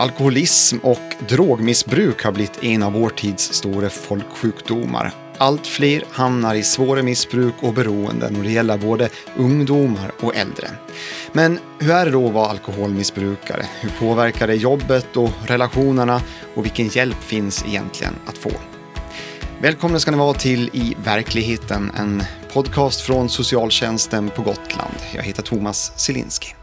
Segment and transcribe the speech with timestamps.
[0.00, 5.12] Alkoholism och drogmissbruk har blivit en av vår tids stora folksjukdomar.
[5.38, 10.70] Allt fler hamnar i svåra missbruk och beroenden och det gäller både ungdomar och äldre.
[11.32, 13.66] Men hur är det då att vara alkoholmissbrukare?
[13.80, 16.22] Hur påverkar det jobbet och relationerna
[16.54, 18.50] och vilken hjälp finns egentligen att få?
[19.62, 22.22] Välkomna ska ni vara till I verkligheten, en
[22.52, 24.94] podcast från socialtjänsten på Gotland.
[25.14, 26.54] Jag heter Thomas Silinski.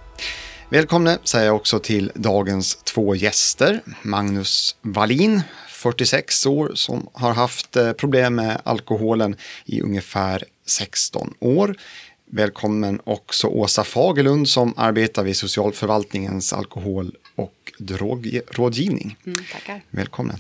[0.70, 3.82] Välkomna säger jag också till dagens två gäster.
[4.02, 9.36] Magnus Wallin, 46 år, som har haft eh, problem med alkoholen
[9.66, 11.75] i ungefär 16 år.
[12.32, 19.18] Välkommen också Åsa Fagerlund som arbetar vid socialförvaltningens alkohol och drogrådgivning.
[19.25, 19.82] Mm, tackar.
[19.89, 20.38] Välkommen.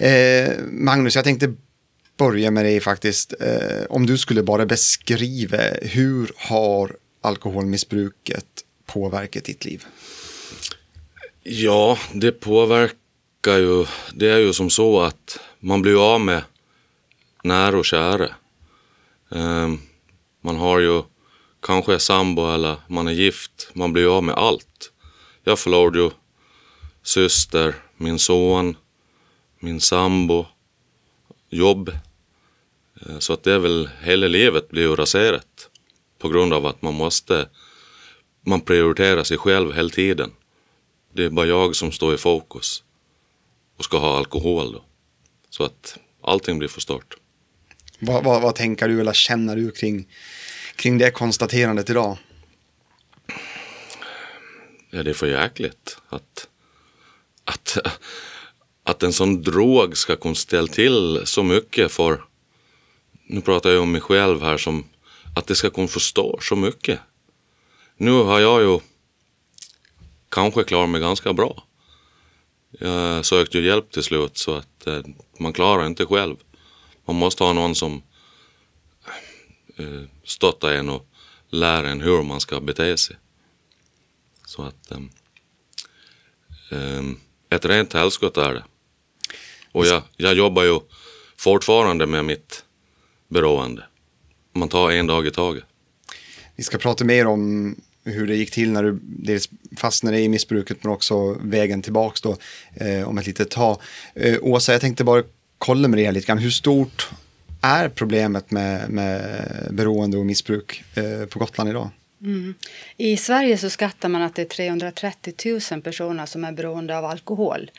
[0.00, 1.54] Eh, Magnus, jag tänkte
[2.16, 3.34] börja med dig faktiskt.
[3.40, 9.84] Eh, om du skulle bara beskriva hur har alkoholmissbruket påverkat ditt liv?
[11.42, 13.86] Ja, det påverkar ju.
[14.14, 16.42] Det är ju som så att man blir av med
[17.42, 18.28] nära och kära.
[19.28, 19.80] Um,
[20.40, 21.02] man har ju
[21.62, 23.70] kanske sambo eller man är gift.
[23.72, 24.92] Man blir av med allt.
[25.44, 26.10] Jag förlorade ju
[27.02, 28.76] syster, min son,
[29.58, 30.46] min sambo,
[31.50, 31.88] jobb.
[33.00, 35.70] Eh, så att det är väl hela livet blir ju raserat
[36.18, 37.48] på grund av att man måste
[38.46, 40.30] man prioriterar sig själv hela tiden.
[41.12, 42.82] Det är bara jag som står i fokus
[43.76, 44.84] och ska ha alkohol då.
[45.50, 47.16] Så att allting blir förstört.
[47.98, 50.08] Vad, vad, vad tänker du eller känner du kring,
[50.76, 52.18] kring det konstaterandet idag?
[54.90, 56.48] Ja, det är för jäkligt att,
[57.44, 57.78] att,
[58.82, 62.24] att en sån drog ska kunna ställa till så mycket för,
[63.26, 64.84] nu pratar jag om mig själv här, som
[65.34, 67.00] att det ska kunna förstå så mycket
[68.00, 68.78] nu har jag ju
[70.28, 71.64] kanske klarat mig ganska bra.
[72.70, 75.00] Jag sökte ju hjälp till slut så att eh,
[75.38, 76.36] man klarar inte själv.
[77.04, 78.02] Man måste ha någon som
[79.76, 81.06] eh, stöttar en och
[81.48, 83.16] lär en hur man ska bete sig.
[84.46, 84.98] Så att eh,
[86.70, 87.02] eh
[87.50, 88.64] ett rent helskott är det.
[89.72, 90.80] Och jag, jag jobbar ju
[91.36, 92.64] fortfarande med mitt
[93.28, 93.86] beroende.
[94.52, 95.64] Man tar en dag i taget.
[96.56, 97.74] Vi ska prata mer om
[98.08, 102.36] hur det gick till när du dels fastnade i missbruket men också vägen tillbaks då
[102.74, 103.80] eh, om ett litet tag.
[104.14, 105.22] Eh, Åsa, jag tänkte bara
[105.58, 106.38] kolla med dig lite grann.
[106.38, 107.10] Hur stort
[107.60, 111.90] är problemet med, med beroende och missbruk eh, på Gotland idag?
[112.22, 112.54] Mm.
[112.96, 117.04] I Sverige så skattar man att det är 330 000 personer som är beroende av
[117.04, 117.70] alkohol.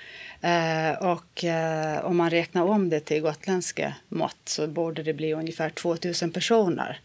[0.42, 5.34] Eh, och eh, om man räknar om det till gotländska mått så borde det bli
[5.34, 7.00] ungefär 2 000 personer.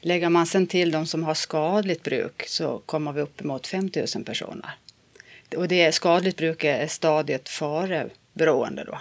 [0.00, 3.90] Lägger man sen till de som har skadligt bruk så kommer vi upp emot 5
[4.14, 4.70] 000 personer.
[5.56, 8.98] Och det är, skadligt bruk är stadiet före beroende då.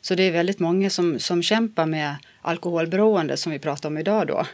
[0.00, 4.26] Så det är väldigt många som, som kämpar med alkoholberoende som vi pratar om idag
[4.26, 4.46] då.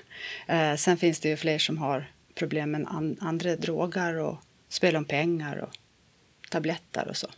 [0.46, 4.38] Eh, sen finns det ju fler som har problem med an, andra droger och
[4.68, 5.76] spel om pengar och
[6.50, 7.28] tabletter och så.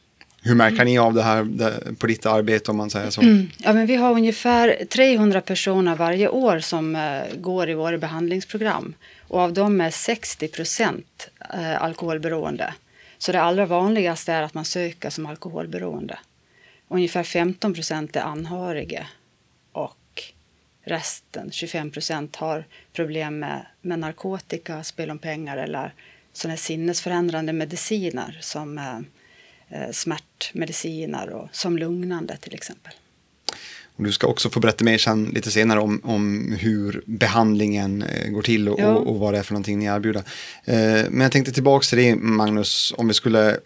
[0.47, 1.45] Hur märker ni av det här
[1.95, 3.21] på ditt arbete om man säger så?
[3.21, 3.51] Mm.
[3.59, 8.95] Ja, men vi har ungefär 300 personer varje år som uh, går i våra behandlingsprogram.
[9.29, 12.75] Och av dem är 60 procent uh, alkoholberoende.
[13.19, 16.19] Så det allra vanligaste är att man söker som alkoholberoende.
[16.89, 19.07] Ungefär 15 procent är anhöriga
[19.73, 20.23] och
[20.85, 25.95] resten, 25 procent, har problem med, med narkotika, spel om pengar eller
[26.33, 29.01] sådana sinnesförändrande mediciner som eh,
[29.93, 32.93] smärtmediciner och som lugnande till exempel.
[33.97, 38.31] Och du ska också få berätta mer sen lite senare om, om hur behandlingen eh,
[38.31, 40.23] går till och, och, och, vad det är för någonting ni erbjuder.
[40.65, 43.57] Eh, men jag tänkte tillbaka till dig Magnus, om vi skulle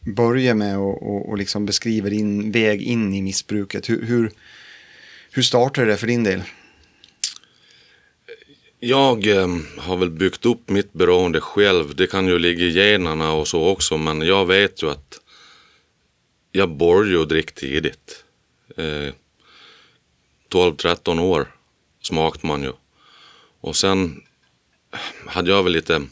[0.00, 3.88] börja med att och, och liksom beskriva din väg in i missbruket.
[3.88, 4.30] Hur, hur,
[5.30, 6.42] hur startade det för din del?
[8.80, 9.48] Jag eh,
[9.78, 11.96] har väl byggt upp mitt beroende själv.
[11.96, 15.19] Det kan ju ligga i generna och så också, men jag vet ju att
[16.52, 18.24] jag började ju dricka tidigt.
[18.76, 19.14] Eh,
[20.48, 21.54] 12-13 år
[22.02, 22.72] smakade man ju.
[23.60, 24.22] Och sen
[25.26, 26.06] hade jag väl lite,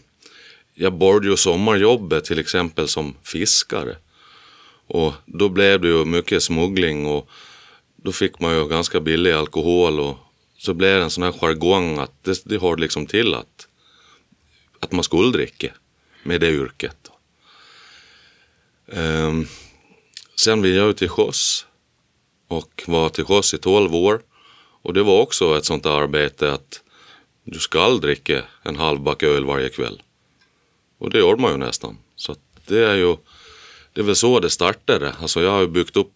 [0.74, 3.96] jag började ju sommarjobbet till exempel som fiskare.
[4.86, 7.28] Och då blev det ju mycket smuggling och
[7.96, 10.18] då fick man ju ganska billig alkohol och
[10.58, 13.68] så blev det en sån här jargong att det, det hörde liksom till att,
[14.80, 15.72] att man skulle dricka
[16.22, 17.10] med det yrket.
[18.86, 19.46] Um,
[20.38, 21.66] Sen vill jag ut till sjöss
[22.48, 24.22] och var till sjöss i 12 år.
[24.82, 26.82] Och det var också ett sånt arbete att
[27.44, 30.02] du ska dricka en halv back öl varje kväll.
[30.98, 31.98] Och det gjorde man ju nästan.
[32.16, 32.36] Så
[32.66, 33.16] det är ju
[33.92, 35.12] det är väl så det startade.
[35.12, 36.12] Alltså jag har ju byggt upp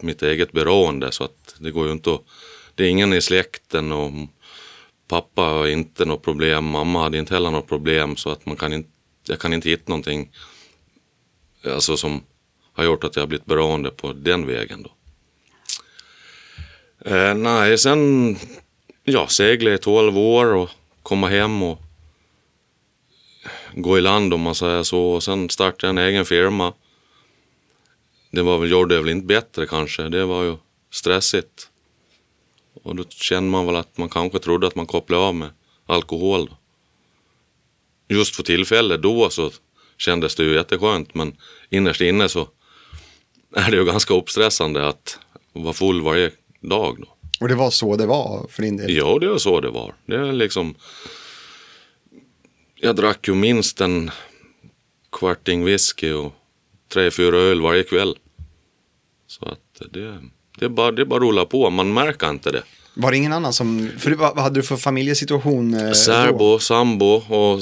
[0.00, 2.24] mitt eget beroende så att det går ju inte att,
[2.74, 4.12] det är ingen i släkten och
[5.08, 8.72] pappa har inte något problem, mamma hade inte heller något problem så att man kan
[8.72, 8.90] inte,
[9.26, 10.32] jag kan inte hitta någonting
[11.64, 12.22] alltså som
[12.80, 14.90] har gjort att jag har blivit beroende på den vägen då.
[17.10, 18.36] Eh, nej, sen
[19.04, 20.70] ja, segla i 12 år och
[21.02, 21.78] komma hem och
[23.74, 25.00] gå i land om man säger så.
[25.00, 26.72] Och sen startade jag en egen firma.
[28.30, 30.08] Det var väl, gjorde det väl inte bättre kanske.
[30.08, 30.56] Det var ju
[30.90, 31.68] stressigt.
[32.82, 35.50] Och då kände man väl att man kanske trodde att man kopplade av med
[35.86, 36.46] alkohol.
[36.46, 36.56] Då.
[38.14, 39.50] Just för tillfället då så
[39.98, 41.36] kändes det ju jätteskönt men
[41.70, 42.48] innerst inne så
[43.56, 45.18] är det ju ganska uppstressande att
[45.52, 46.30] vara full varje
[46.60, 46.96] dag.
[46.98, 47.06] Då.
[47.40, 48.96] Och det var så det var för din del?
[48.96, 49.94] Ja, det var så det var.
[50.06, 50.74] Det är liksom...
[52.74, 54.10] Jag drack ju minst en
[55.12, 56.32] kvarting whisky och
[56.92, 58.16] tre, fyra öl varje kväll.
[59.26, 60.18] Så att det,
[60.58, 62.62] det, bara, det bara att rulla på, man märker inte det.
[62.94, 65.74] Var det ingen annan som, för vad hade du för familjesituation?
[65.74, 67.60] Eh, Särbo, sambo och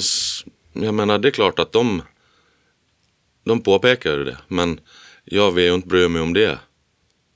[0.73, 2.01] jag menar det är klart att de,
[3.43, 4.37] de påpekar det.
[4.47, 4.79] Men
[5.31, 6.59] jag vill ju inte bry mig om det.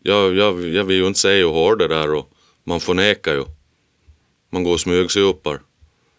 [0.03, 2.29] Jag, jag, jag vill ju inte säga och höra det där och
[2.63, 3.45] man förnekar ju.
[4.49, 5.61] Man går och smygsupar,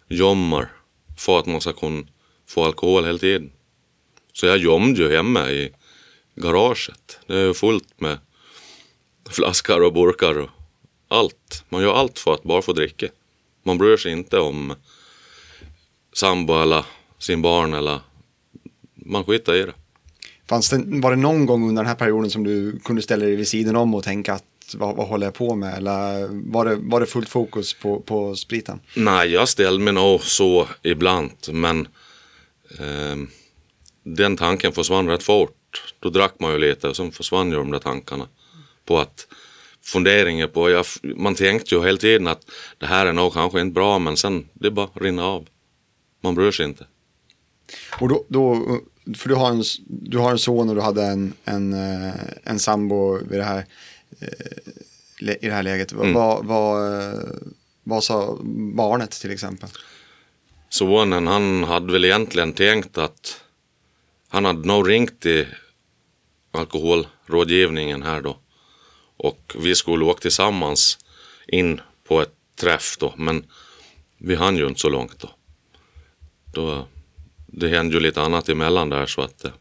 [0.08, 0.72] jommar
[1.18, 2.06] för att man ska kunna
[2.46, 3.52] få alkohol hela tiden.
[4.32, 5.72] Så jag gömde ju hemma i
[6.34, 7.18] garaget.
[7.26, 8.18] Det är ju fullt med
[9.30, 10.50] flaskor och burkar och
[11.08, 11.64] allt.
[11.68, 13.08] Man gör allt för att bara få dricka.
[13.62, 14.74] Man bryr sig inte om
[16.12, 16.84] sambo eller
[17.18, 18.00] sin barn eller
[18.94, 19.74] man skiter i det.
[20.48, 23.36] Fanns det, var det någon gång under den här perioden som du kunde ställa dig
[23.36, 24.44] vid sidan om och tänka att
[24.74, 25.76] vad, vad håller jag på med?
[25.76, 28.80] Eller var det, var det fullt fokus på, på spriten?
[28.96, 31.80] Nej, jag ställde mig nog så ibland, men
[32.78, 33.16] eh,
[34.02, 35.94] den tanken försvann rätt fort.
[36.00, 38.28] Då drack man ju lite och sen försvann ju de där tankarna
[38.84, 39.26] på att
[39.82, 43.74] funderingar på, jag, man tänkte ju hela tiden att det här är nog kanske inte
[43.74, 45.46] bra men sen det bara rinner av.
[46.20, 46.86] Man bryr sig inte.
[48.00, 48.78] Och då, då
[49.16, 52.14] för du har, en, du har en son och du hade en, en, eh,
[52.44, 53.66] en sambo vid det här,
[54.20, 55.92] eh, i det här läget.
[55.92, 56.12] Mm.
[56.12, 57.12] Vad, vad,
[57.82, 58.38] vad sa
[58.74, 59.68] barnet till exempel?
[60.68, 63.40] Sonen han hade väl egentligen tänkt att
[64.28, 65.46] han hade nog ringt till
[66.52, 68.36] alkoholrådgivningen här då
[69.16, 70.98] och vi skulle åka tillsammans
[71.46, 73.44] in på ett träff då men
[74.18, 75.30] vi hann ju inte så långt då.
[76.54, 76.86] Då
[77.56, 79.52] det hände ju lite annat emellan där så att eh,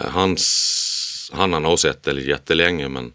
[0.00, 3.12] hans, han har nog sett det jättelänge men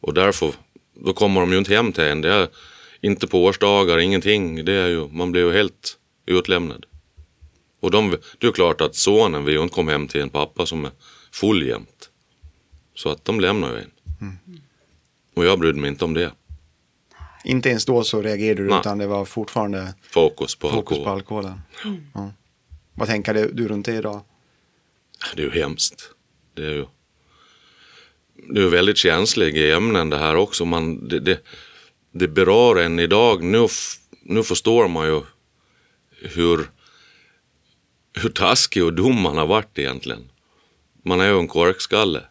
[0.00, 0.52] och därför
[0.94, 2.20] då kommer de ju inte hem till en.
[2.20, 2.48] Det är
[3.00, 4.64] inte på årsdagar, ingenting.
[4.64, 6.86] Det är ju, man blir ju helt utlämnad.
[7.80, 10.66] Och de, det är klart att sonen vill ju inte komma hem till en pappa
[10.66, 10.90] som är
[11.32, 12.10] full jämt.
[12.94, 13.90] Så att de lämnar ju en.
[14.20, 14.60] Mm.
[15.34, 16.32] Och jag brydde mig inte om det.
[17.44, 18.80] Inte ens då så reagerade du Nej.
[18.80, 21.04] utan det var fortfarande fokus på, fokus alkohol.
[21.04, 21.60] på alkoholen.
[21.84, 22.06] Mm.
[22.14, 22.32] Ja.
[22.98, 24.20] Vad tänker du runt det idag?
[25.36, 26.10] Det är ju hemskt.
[26.54, 26.86] Det är ju
[28.48, 30.64] det är väldigt känsliga ämnen det här också.
[30.64, 31.40] Man, det, det,
[32.12, 33.42] det berör en idag.
[33.42, 33.68] Nu,
[34.22, 35.22] nu förstår man ju
[36.20, 36.70] hur,
[38.22, 40.30] hur taskig och dum man har varit egentligen.
[41.04, 42.22] Man är ju en korkskalle.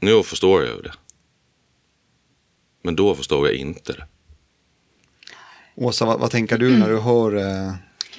[0.00, 0.92] Nu förstår jag ju det.
[2.82, 4.06] Men då förstår jag inte det.
[5.74, 7.74] Åsa, vad, vad tänker du när du hör eh,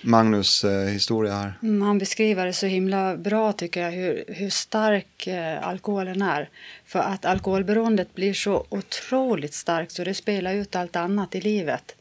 [0.05, 1.53] Magnus eh, historia här.
[1.63, 6.49] Mm, han beskriver det så himla bra tycker jag hur, hur stark eh, alkoholen är.
[6.85, 11.95] För att alkoholberoendet blir så otroligt starkt så det spelar ut allt annat i livet.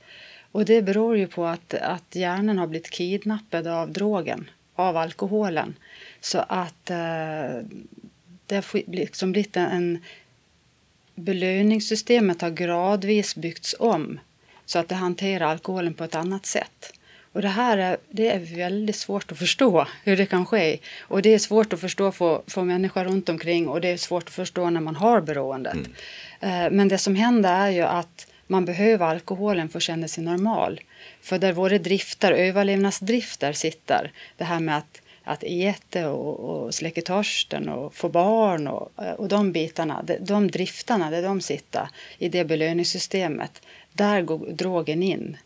[0.53, 5.75] Och det beror ju på att, att hjärnan har blivit kidnappad av drogen, av alkoholen.
[6.21, 6.97] Så att eh,
[8.47, 9.99] det har liksom blivit en, en
[11.15, 14.21] belöningssystemet har gradvis byggts om
[14.67, 16.93] så att det hanterar alkoholen på ett annat sätt.
[17.35, 20.79] Och det här är, det är väldigt svårt att förstå hur det kan ske.
[21.01, 24.23] Och det är svårt att förstå för, för människor runt omkring och det är svårt
[24.23, 25.75] att förstå när man har beroendet.
[25.75, 25.93] Mm.
[26.41, 30.25] Eh, men det som händer är ju att man behöver alkoholen för att känna sig
[30.25, 30.81] normal.
[31.23, 37.03] För där våra drifter, överlevnadsdrifter sitter, det här med att att äta och, och släcka
[37.03, 41.89] törsten och få barn och, och de bitarna, de, de drifterna där de sitter
[42.19, 43.63] i det belöningssystemet,
[43.93, 45.37] där går drogen in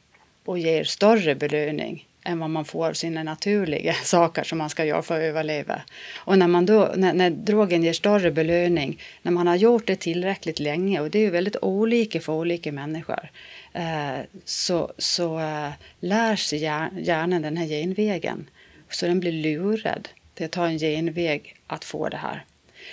[0.49, 5.03] och ger större belöning än vad man får sina naturliga saker som man ska göra
[5.03, 5.83] för att överleva.
[6.17, 9.97] Och när, man då, när, när drogen ger större belöning, när man har gjort det
[9.97, 13.31] tillräckligt länge, och det är ju väldigt olika för olika människor,
[13.73, 18.51] eh, så, så eh, lär sig hjärnan den här genvägen.
[18.91, 20.09] Så den blir lurad.
[20.35, 22.45] till att ta en genväg att få det här.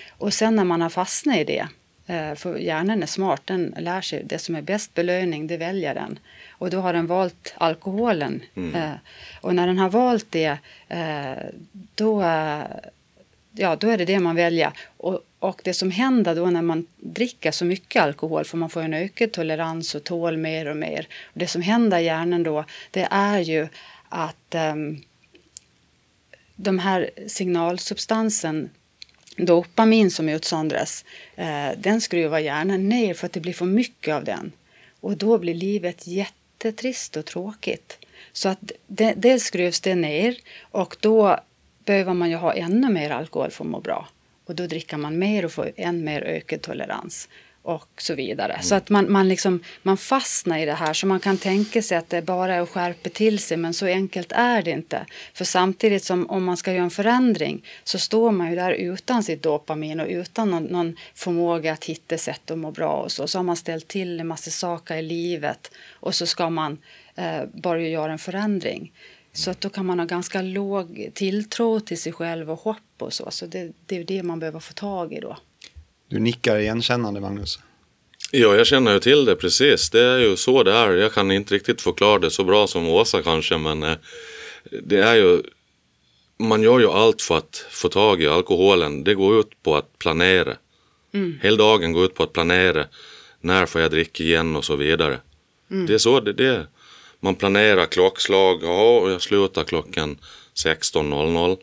[0.10, 1.68] Och sen när man har fastnat i det,
[2.08, 5.94] eh, för hjärnan är smart, den lär sig det som är bäst belöning, det väljer
[5.96, 6.20] den.
[6.58, 8.42] Och då har den valt alkoholen.
[8.56, 8.92] Mm.
[9.42, 10.58] Och när den har valt det,
[11.96, 12.24] då,
[13.52, 14.72] ja, då är det det man väljer.
[14.98, 18.82] Och, och det som händer då när man dricker så mycket alkohol, för man får
[18.82, 21.08] en ökad tolerans och tål mer och mer.
[21.24, 23.68] Och det som händer i hjärnan då, det är ju
[24.10, 25.02] att um,
[26.56, 28.70] de här signalsubstansen
[29.38, 34.24] dopamin som utsöndras, eh, den skruvar hjärnan ner för att det blir för mycket av
[34.24, 34.52] den.
[35.00, 36.08] Och då blir livet
[36.66, 37.98] jättetrist och tråkigt.
[38.34, 40.38] Så att det, det skruvs det ner
[40.72, 41.40] och då
[41.86, 44.08] behöver man ju ha ännu mer alkohol för att må bra.
[44.46, 47.30] Och då dricker man mer och får än mer ökad tolerans
[47.66, 48.54] och så vidare.
[48.54, 48.64] Mm.
[48.64, 50.94] Så att man, man, liksom, man fastnar i det här.
[50.94, 53.86] Så man kan tänka sig att det bara är att skärpa till sig men så
[53.86, 55.06] enkelt är det inte.
[55.34, 59.24] För samtidigt som om man ska göra en förändring så står man ju där utan
[59.24, 63.28] sitt dopamin och utan någon, någon förmåga att hitta sätt att må bra och så.
[63.28, 66.78] Så har man ställt till en massa saker i livet och så ska man
[67.16, 68.92] eh, börja göra en förändring.
[69.34, 73.14] Så att då kan man ha ganska låg tilltro till sig själv och hopp och
[73.14, 73.32] så.
[73.32, 75.38] Så det, det är det man behöver få tag i då.
[76.08, 77.60] Du nickar igenkännande Magnus.
[78.32, 79.90] Ja, jag känner ju till det precis.
[79.90, 80.92] Det är ju så det är.
[80.92, 83.98] Jag kan inte riktigt förklara det så bra som Åsa kanske, men eh,
[84.84, 85.42] det är ju
[86.38, 89.04] man gör ju allt för att få tag i alkoholen.
[89.04, 90.56] Det går ut på att planera.
[91.14, 91.40] Mm.
[91.42, 92.86] Hela dagen går ut på att planera.
[93.42, 95.20] När får jag dricka igen och så vidare.
[95.72, 95.86] Mm.
[95.86, 96.68] Det är så det är.
[97.20, 98.60] Man planerar klockslag.
[98.64, 100.18] Ja, jag slutar klockan
[100.66, 101.58] 16.00.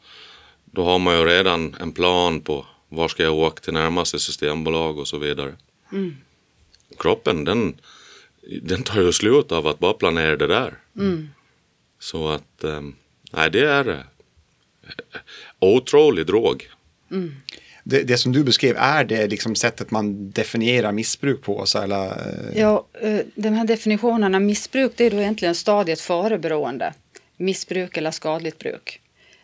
[0.65, 4.99] Då har man ju redan en plan på var ska jag åka till närmaste systembolag
[4.99, 5.53] och så vidare.
[5.93, 6.17] Mm.
[6.99, 7.75] Kroppen den,
[8.63, 10.75] den tar ju slut av att bara planera det där.
[10.97, 11.29] Mm.
[11.99, 12.97] Så att, um,
[13.33, 14.01] nej det är uh,
[15.59, 16.69] otrolig drog.
[17.11, 17.35] Mm.
[17.85, 21.67] Det, det, som du beskrev, är det liksom sättet man definierar missbruk på?
[21.67, 22.07] Så eller?
[22.07, 22.61] Eh?
[22.61, 26.95] Ja, eh, de här definitionerna, missbruk det är då egentligen stadiet före beroende.
[27.37, 29.02] Missbruk eller skadligt bruk.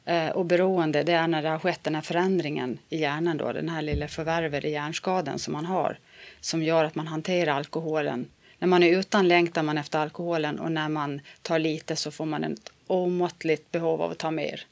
[0.09, 3.53] Eh, och beroende, det är när det har skett den här förändringen i hjärnan då,
[3.53, 5.99] den här lilla förvärvet i hjärnskadan som man har,
[6.41, 8.27] som gör att man hanterar alkoholen.
[8.59, 12.27] När man är utan längtar man efter alkoholen och när man tar lite så får
[12.27, 14.67] man ett omåttligt behov av att ta mer.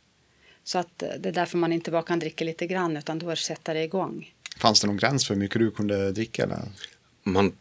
[0.64, 3.36] Så att eh, det är därför man inte bara kan dricka lite grann utan då
[3.36, 4.32] sätter det igång.
[4.58, 6.42] Fanns det någon gräns för hur mycket du kunde dricka?
[6.42, 6.58] Eller?
[7.22, 7.52] Man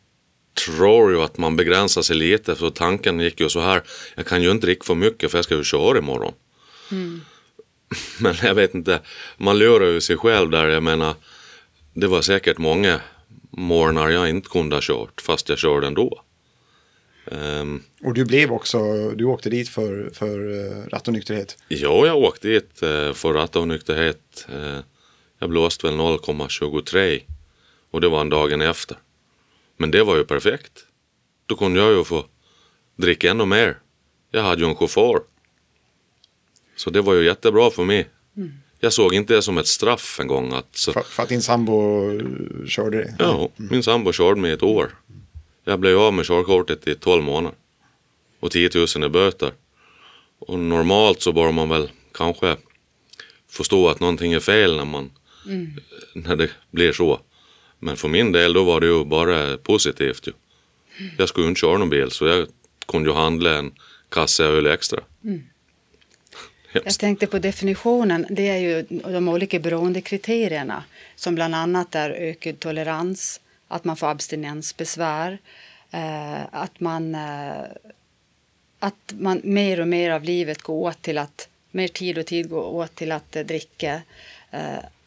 [0.65, 3.83] tror ju att man begränsar sig lite för tanken gick ju så här.
[4.15, 6.33] Jag kan ju inte dricka för mycket för jag ska ju köra imorgon.
[6.91, 7.21] Mm.
[8.19, 8.99] Men jag vet inte,
[9.37, 10.67] man lurar ju sig själv där.
[10.67, 11.15] Jag menar,
[11.93, 13.01] det var säkert många
[13.51, 16.21] morgnar jag inte kunde ha kört fast jag körde ändå.
[17.25, 21.57] Um, och du blev också, du åkte dit för, för uh, rattonykterhet?
[21.67, 24.47] Ja, jag åkte dit uh, för rattonykterhet.
[24.53, 24.79] Uh,
[25.39, 27.21] jag blåste väl 0,23
[27.91, 28.97] och det var en dagen efter.
[29.77, 30.85] Men det var ju perfekt.
[31.45, 32.25] Då kunde jag ju få
[32.95, 33.77] dricka ännu mer.
[34.31, 35.19] Jag hade ju en chaufför
[36.75, 38.09] så det var ju jättebra för mig.
[38.37, 38.51] Mm.
[38.79, 40.53] Jag såg inte det som ett straff en gång.
[40.53, 40.93] Att, så...
[40.93, 42.03] för, för, att din sambo
[42.67, 43.15] körde det?
[43.19, 43.71] Ja, mm.
[43.71, 44.95] min sambo körde mig ett år.
[45.63, 47.57] Jag blev av med körkortet i 12 månader.
[48.39, 49.51] Och 10 000 i böter.
[50.39, 52.57] Och normalt så bör man väl kanske
[53.49, 55.11] förstå att någonting är fel när, man,
[55.45, 55.73] mm.
[56.13, 57.19] när det blir så.
[57.79, 60.27] Men för min del då var det ju bara positivt.
[60.27, 60.33] Ju.
[61.17, 62.47] Jag skulle ju inte köra någon bil så jag
[62.87, 63.71] kunde ju handla en
[64.09, 64.99] kasse öl extra.
[65.23, 65.43] Mm.
[66.83, 68.25] Jag tänkte på definitionen.
[68.29, 70.83] Det är ju de olika beroendekriterierna
[71.15, 75.37] som bland annat är ökad tolerans, att man får abstinensbesvär,
[75.91, 77.63] eh, att man eh,
[78.79, 82.49] att man mer och mer av livet går åt till att mer tid och tid
[82.49, 84.01] går åt till att eh, dricka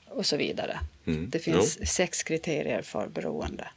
[0.08, 0.80] och så vidare.
[1.06, 1.30] Mm.
[1.30, 1.86] Det finns jo.
[1.86, 3.68] sex kriterier för beroende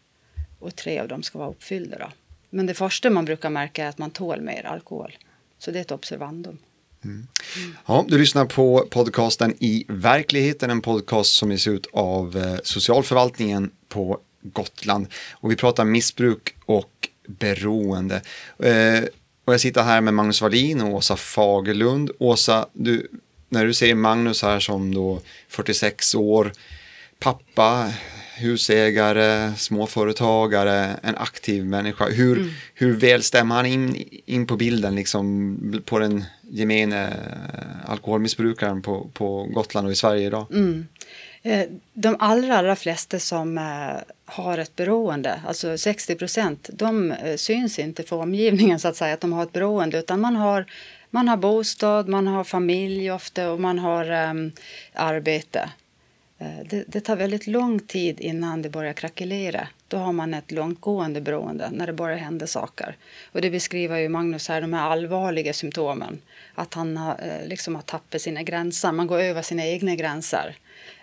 [0.60, 1.98] och tre av dem ska vara uppfyllda.
[1.98, 2.12] Då.
[2.50, 5.18] Men det första man brukar märka är att man tål mer alkohol.
[5.58, 6.58] Så det är ett observandum.
[7.06, 7.28] Mm.
[7.86, 13.72] Ja, du lyssnar på podcasten I verkligheten, en podcast som ges ut av eh, socialförvaltningen
[13.90, 15.08] på Gotland.
[15.32, 18.22] Och vi pratar missbruk och beroende.
[18.60, 19.04] Eh,
[19.46, 22.12] och jag sitter här med Magnus Wallin och Åsa Fagerlund.
[22.20, 23.08] Åsa, du,
[23.50, 26.52] när du ser Magnus här som då 46 år,
[27.20, 27.94] pappa,
[28.38, 32.10] husägare, småföretagare, en aktiv människa.
[32.10, 32.50] Hur, mm.
[32.74, 39.10] hur väl stämmer han in, in på bilden liksom, på den gemene eh, alkoholmissbrukaren på,
[39.14, 40.46] på Gotland och i Sverige idag?
[40.52, 40.88] Mm.
[41.44, 43.64] Eh, de allra, allra flesta som eh,
[44.26, 49.22] har ett beroende, alltså 60 procent, de syns inte för omgivningen så att säga att
[49.22, 50.66] de har ett beroende utan man har
[51.14, 54.52] Man har bostad, man har familj ofta och man har um,
[54.94, 55.70] arbete.
[56.42, 59.68] Eh, det, det, tar väldigt lång tid innan det börjar krackelera.
[59.88, 62.96] Då har man ett långtgående beroende när det börjar hända saker.
[63.32, 66.22] Och det beskriver ju Magnus här, de här allvarliga symptomen.
[66.56, 70.56] Att han har, eh, liksom har tappat sina gränser, man går över sina egna gränser.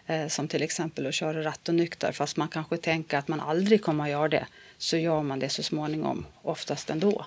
[0.07, 4.05] Eh, som till exempel att köra rattonykter fast man kanske tänker att man aldrig kommer
[4.05, 4.47] att göra det.
[4.79, 7.27] Så gör man det så småningom, oftast ändå.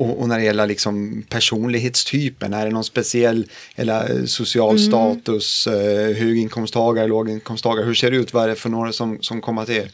[0.00, 4.88] Och, och, när det gäller liksom personlighetstypen, är det någon speciell eller eh, social mm.
[4.88, 8.34] status, eh, höginkomsttagare, låginkomsttagare, hur ser det ut?
[8.34, 9.90] Vad är det för några som, som kommer till er?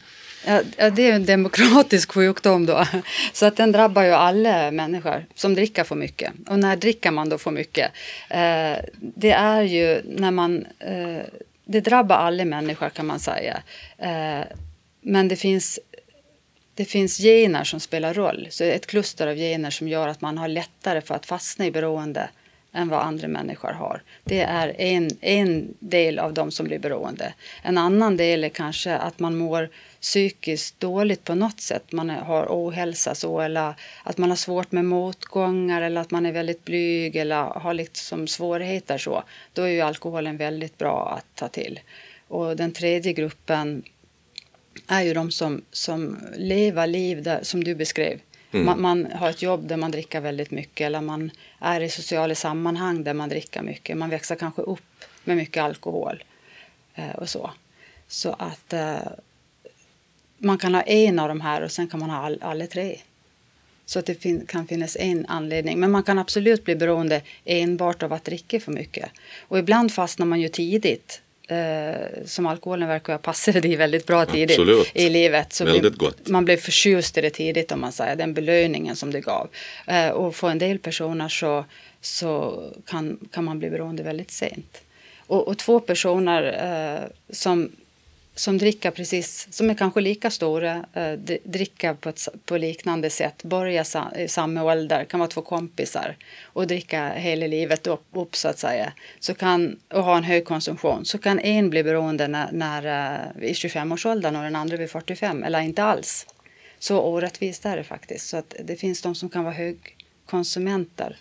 [0.77, 2.85] Ja, det är en demokratisk sjukdom då.
[3.33, 6.33] Så att den drabbar ju alla människor som dricker för mycket.
[6.47, 7.91] Och när dricker man då för mycket?
[8.29, 10.65] Eh, det är ju när man...
[10.79, 11.21] Eh,
[11.65, 13.57] det drabbar alla människor kan man säga.
[13.97, 14.45] Eh,
[15.01, 15.79] men det finns
[16.77, 18.47] det finns gener som spelar roll.
[18.49, 21.71] Så ett kluster av gener som gör att man har lättare för att fastna i
[21.71, 22.29] beroende
[22.73, 24.01] än vad andra människor har.
[24.23, 27.33] Det är en, en del av de som blir beroende.
[27.63, 29.69] En annan del är kanske att man mår
[30.01, 31.91] psykiskt dåligt på något sätt.
[31.91, 36.31] Man har ohälsa så eller att man har svårt med motgångar eller att man är
[36.31, 39.23] väldigt blyg eller har liksom svårigheter så.
[39.53, 41.79] Då är ju alkoholen väldigt bra att ta till.
[42.27, 43.83] Och den tredje gruppen
[44.87, 48.19] är ju de som, som lever liv där, som du beskrev.
[48.51, 48.65] Mm.
[48.65, 52.35] Man, man, har ett jobb där man dricker väldigt mycket eller man är i sociala
[52.35, 53.97] sammanhang där man dricker mycket.
[53.97, 56.23] Man växer kanske upp med mycket alkohol
[56.95, 57.51] eh, och så.
[58.07, 58.97] Så att eh,
[60.37, 62.99] man kan ha en av de här och sen kan man ha all, alla tre.
[63.85, 65.79] Så att det fin kan finnas en anledning.
[65.79, 69.11] Men man kan absolut bli beroende enbart av att dricka för mycket.
[69.39, 74.25] Och ibland fastnar man ju tidigt eh, som alkoholen verkar ha passat i väldigt bra
[74.25, 74.91] tidigt Absolut.
[74.93, 75.53] i livet.
[75.53, 76.13] Så väldigt blir.
[76.25, 79.49] Man blev förtjust i det tidigt om man säger, den belöningen som det gav.
[79.87, 81.65] Eh, och för en del personer så,
[82.01, 84.81] så kan, kan man bli beroende väldigt sent.
[85.27, 87.71] Och, och två personer eh, som
[88.39, 93.43] som dricker precis, som är kanske lika stora, eh, dricker på, ett, på liknande sätt,
[93.43, 98.35] börjar sa, i samma ålder, kan vara två kompisar och dricka hela livet upp, upp
[98.35, 102.27] så att säga, så kan, och ha en hög konsumtion, så kan en bli beroende
[102.27, 106.25] när, när, eh, i 25-årsåldern och den andra vid 45, eller inte alls.
[106.79, 108.29] Så orättvist är det faktiskt.
[108.29, 111.17] Så att det finns de som kan vara högkonsumenter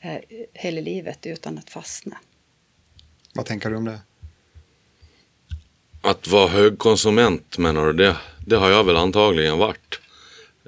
[0.00, 0.18] eh,
[0.52, 2.18] hela livet utan att fastna.
[3.34, 4.00] Vad tänker du om det?
[6.04, 10.00] Att vara högkonsument menar du, det, det har jag väl antagligen varit.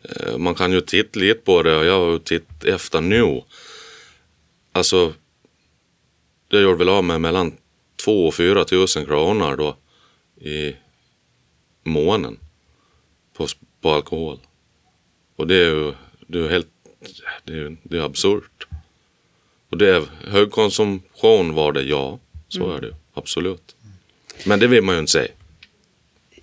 [0.04, 3.42] Eh, man kan ju titta lite på det och jag har ju tittat efter nu.
[4.72, 5.14] Alltså,
[6.48, 7.52] jag gjorde väl av med mellan
[8.04, 9.76] 2 och 4 tusen kronor då
[10.50, 10.76] i
[11.82, 12.38] månaden
[13.36, 13.46] på,
[13.80, 14.38] på alkohol.
[15.36, 15.94] Och det är ju
[16.26, 16.68] det är helt
[17.44, 18.66] det är, det är absurt.
[19.70, 22.18] Och det är högkonsumtion var det, ja.
[22.48, 22.76] Så mm.
[22.76, 23.75] är det absolut.
[24.44, 25.28] Men det vill man ju inte säga.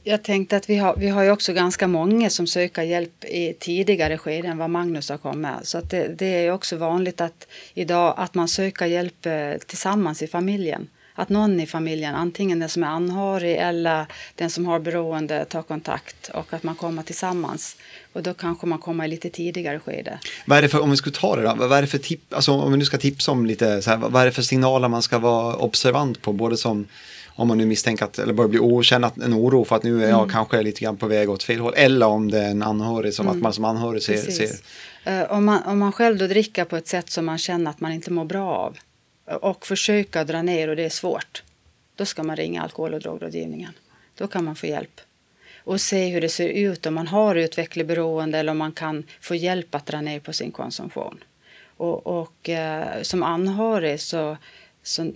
[0.03, 3.53] Jag tänkte att vi har, vi har ju också ganska många som söker hjälp i
[3.59, 5.51] tidigare skeden än vad Magnus har kommit.
[5.63, 10.21] Så att det, det är också vanligt att idag att man söker hjälp eh, tillsammans
[10.21, 10.87] i familjen.
[11.15, 15.61] Att någon i familjen, antingen den som är anhörig eller den som har beroende, tar
[15.61, 17.77] kontakt och att man kommer tillsammans.
[18.13, 20.19] Och då kanske man kommer i lite tidigare skede.
[20.45, 22.33] Vad är det för, om vi skulle ta det då, vad är det för tip,
[22.33, 24.87] alltså om vi nu ska tipsa om lite, så här, vad är det för signaler
[24.87, 26.87] man ska vara observant på, både som
[27.35, 30.09] om man nu misstänker att, eller börjar bli okänna en oro för att nu är
[30.09, 30.29] jag mm.
[30.29, 31.73] kanske lite grann på väg åt fel håll.
[31.75, 33.37] Eller om det är en anhörig som mm.
[33.37, 34.17] att man som anhörig ser.
[34.17, 34.49] ser.
[35.07, 37.79] Uh, om, man, om man själv då dricker på ett sätt som man känner att
[37.79, 38.77] man inte mår bra av
[39.41, 41.43] och försöka dra ner och det är svårt.
[41.95, 43.73] Då ska man ringa alkohol och drogrådgivningen.
[44.17, 45.01] Då kan man få hjälp.
[45.63, 49.03] Och se hur det ser ut om man har utvecklat beroende eller om man kan
[49.21, 51.23] få hjälp att dra ner på sin konsumtion.
[51.77, 54.37] Och, och eh, som anhörig så
[54.83, 55.11] så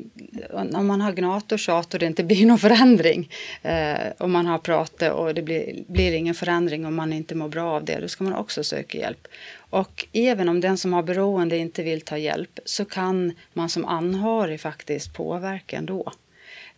[0.74, 3.30] om man har gnat och tjat och det inte blir någon förändring
[3.62, 7.50] eh, om man har pratat och det blir, blir ingen förändring om man inte mår
[7.50, 9.28] bra av det, då ska man också söka hjälp.
[9.70, 13.86] Och även om den som har beroende inte vill ta hjälp så kan man som
[13.86, 16.14] anhörig faktiskt påverka ändå.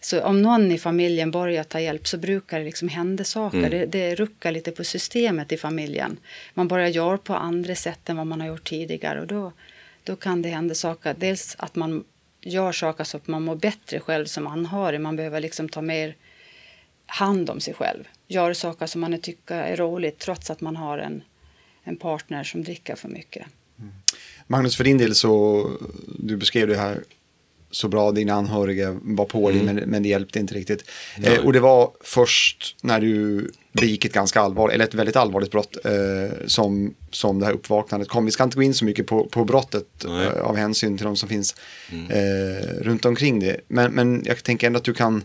[0.02, 3.58] Så om någon i familjen börjar ta hjälp så brukar det liksom hända saker.
[3.58, 3.70] Mm.
[3.70, 6.18] Det, det ruckar lite på systemet i familjen.
[6.54, 9.52] Man börjar göra på andra sätt än vad man har gjort tidigare och då,
[10.04, 11.16] då kan det hända saker.
[11.20, 12.04] Dels att man
[12.42, 15.02] gör saker så att man mår bättre själv som anhörig.
[15.02, 16.16] Man behöver liksom ta mer
[17.06, 18.04] hand om sig själv.
[18.28, 21.24] Gör saker som man tycker är roligt trots att man har en,
[21.84, 23.48] en partner som dricker för mycket.
[23.80, 23.94] Mm.
[24.48, 25.72] Magnus, för din del så,
[26.20, 27.04] du beskrev det här
[27.72, 30.84] så bra, dina anhöriga var på dig, men, men det hjälpte inte riktigt.
[31.24, 35.52] Eh, och det var först när du begick ett ganska allvarligt, eller ett väldigt allvarligt
[35.52, 38.26] brott, eh, som, som det här uppvaknandet kom.
[38.26, 41.16] Vi ska inte gå in så mycket på, på brottet eh, av hänsyn till de
[41.16, 41.56] som finns
[42.10, 43.58] eh, runt omkring det.
[43.68, 45.24] Men, men jag tänker ändå att du kan,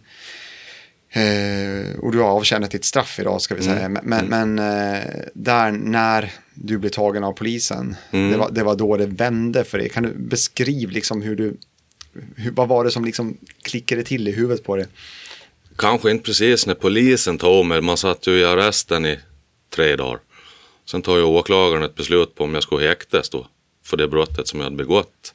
[1.11, 5.04] eh, och du har avtjänat ditt straff idag ska vi säga, men, men, men eh,
[5.35, 8.30] där när du blev tagen av polisen, Mm.
[8.30, 9.88] det, var, det var då det vände för dig.
[9.88, 11.57] Kan du beskriva liksom hur du,
[12.53, 14.87] vad var det som liksom klickade till i huvudet på dig?
[15.77, 19.18] Kanske inte precis när polisen tog mig, man satt ju i arresten i
[19.70, 20.18] tre dagar.
[20.85, 23.46] Sen tog ju åklagaren ett beslut på om jag skulle häktas då,
[23.85, 25.35] för det brottet som jag hade begått.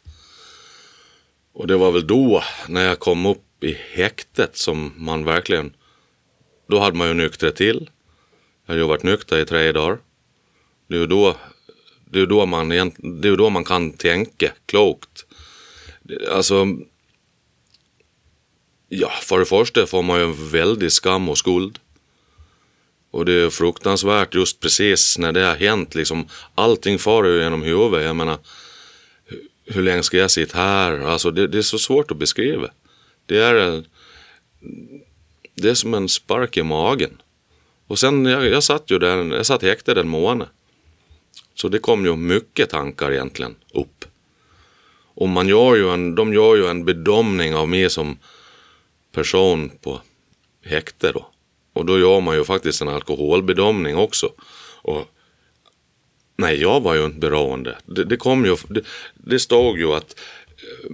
[1.54, 5.74] Och det var väl då, när jag kom upp i häktet, som man verkligen...
[6.68, 7.90] Då hade man ju nyktrat till.
[8.66, 9.98] Jag hade ju varit nykter i tre dagar.
[10.88, 11.38] Det är ju då,
[12.06, 15.26] det är då, man, det är ju då man kan tänka klokt.
[16.32, 16.66] Alltså,
[18.92, 21.80] Ja, för det första får man ju en väldig skam och skuld.
[23.12, 26.28] Och det är fruktansvärt just precis när det har hänt liksom.
[26.56, 28.06] Allting far ju genom huvudet.
[28.06, 28.38] Jag menar,
[29.66, 31.00] hur länge ska jag sitta här?
[31.00, 32.70] Alltså det, det är så svårt att beskriva.
[33.26, 33.86] Det är, en-
[35.56, 37.22] det är som en spark i magen.
[37.88, 40.48] Och sen, jag, jag satt ju där, jag satt häktad en månad.
[41.56, 44.06] Så det kom ju mycket tankar egentligen upp.
[45.20, 48.18] Och man gör ju en, de gör ju en bedömning av mig som
[49.12, 50.02] person på
[50.66, 51.30] häkte då.
[51.74, 54.32] Och då gör man ju faktiskt en alkoholbedömning också.
[54.82, 55.06] Och
[56.38, 57.78] nej, jag var ju inte beroende.
[57.86, 58.82] Det, det kom ju, det,
[59.14, 60.92] det stod ju att eh,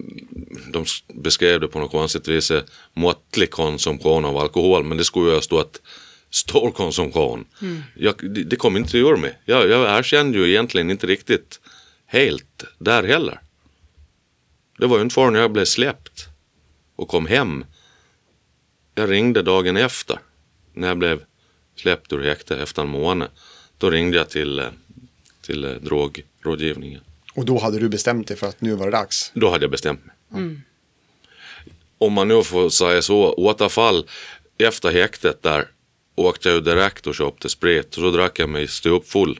[0.72, 5.30] de beskrev det på något konstigt vis, eh, måttlig konsumtion av alkohol, men det skulle
[5.30, 5.82] ju ha stått
[6.30, 7.46] stor konsumtion.
[7.96, 9.40] Jag, det, det kom inte ur mig.
[9.46, 11.60] Jag, jag erkände ju egentligen inte riktigt
[12.06, 13.42] helt där heller.
[14.78, 16.28] Det var ju inte förrän jag blev släppt
[16.96, 17.66] och kom hem
[18.96, 20.20] jag ringde dagen efter,
[20.74, 21.24] när jag blev
[21.76, 23.30] släppt ur häkte efter en månad.
[23.78, 24.66] Då ringde jag till, eh,
[25.42, 27.02] till eh, drogrådgivningen.
[27.34, 29.32] Och då hade du bestämt dig för att nu var det dags.
[29.34, 30.16] Då hade jag bestämt mig.
[31.98, 34.08] Om man nu får säga så, återfall
[34.58, 35.68] efter häktet där
[36.16, 39.40] åkte jag ju direkt och köpte sprit och så drack jag mig stupfull.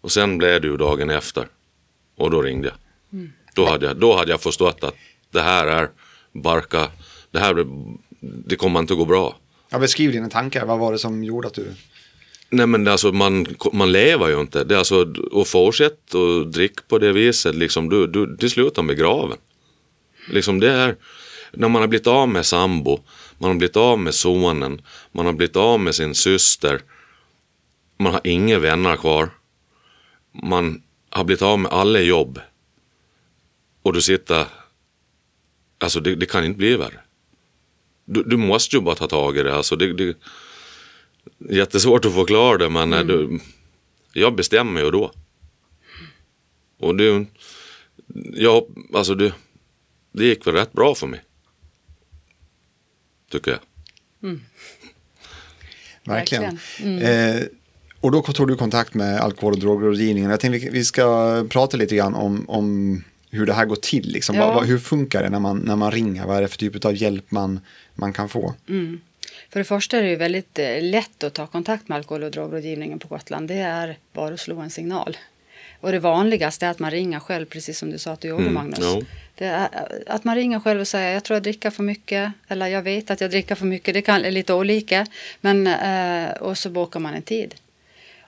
[0.00, 1.48] Och sen blev det ju dagen efter
[2.16, 2.76] och då ringde jag.
[3.54, 4.94] Då, hade jag då hade jag förstått att
[5.30, 5.90] det här är
[6.32, 6.88] barka,
[7.30, 7.66] det här
[8.20, 9.36] det kommer inte att gå bra.
[9.70, 11.74] Ja, beskriv dina tankar, vad var det som gjorde att du...
[12.50, 14.64] Nej men alltså man, man lever ju inte.
[14.64, 18.78] Det är alltså att fortsätta och dricka på det viset, liksom, du, du, till slut
[18.78, 19.38] är man begraven.
[20.28, 20.96] Liksom det är,
[21.52, 23.00] när man har blivit av med sambo,
[23.38, 24.80] man har blivit av med sonen,
[25.12, 26.80] man har blivit av med sin syster,
[27.98, 29.30] man har inga vänner kvar,
[30.42, 32.40] man har blivit av med alla jobb
[33.84, 34.46] och du sitter,
[35.78, 37.00] alltså det, det kan inte bli värre.
[38.04, 40.16] Du, du måste ju bara ta tag i det, alltså det, det
[41.50, 43.06] Jättesvårt att förklara det men mm.
[43.06, 43.40] du,
[44.12, 45.12] jag bestämmer ju då.
[46.78, 47.26] Och det,
[48.32, 49.32] jag, alltså det,
[50.12, 51.22] det gick väl rätt bra för mig.
[53.30, 53.60] Tycker jag.
[56.04, 56.42] Verkligen.
[56.42, 56.58] Verkligen.
[56.98, 57.38] Mm.
[57.38, 57.42] Eh,
[58.00, 60.30] och då tog du kontakt med alkohol och drogrådgivningen.
[60.30, 63.02] Jag tänkte vi, vi ska prata lite grann om, om
[63.34, 64.12] hur det här går till.
[64.12, 64.36] Liksom.
[64.36, 64.60] Ja.
[64.60, 66.26] Hur funkar det när man, när man ringer?
[66.26, 67.60] Vad är det för typ av hjälp man,
[67.94, 68.54] man kan få?
[68.68, 69.00] Mm.
[69.50, 72.30] För det första är det ju väldigt eh, lätt att ta kontakt med alkohol och
[72.30, 73.48] drogrådgivningen på Gotland.
[73.48, 75.16] Det är bara att slå en signal.
[75.80, 78.42] Och det vanligaste är att man ringer själv, precis som du sa att du gjorde
[78.42, 79.04] Mm, Magnus.
[79.34, 79.68] Det är
[80.06, 82.32] att man ringer själv och säger jag tror jag dricker för mycket.
[82.48, 83.94] Eller jag vet att jag dricker för mycket.
[83.94, 85.06] Det kan är lite olika.
[85.40, 87.54] Men, eh, och så bokar man en tid.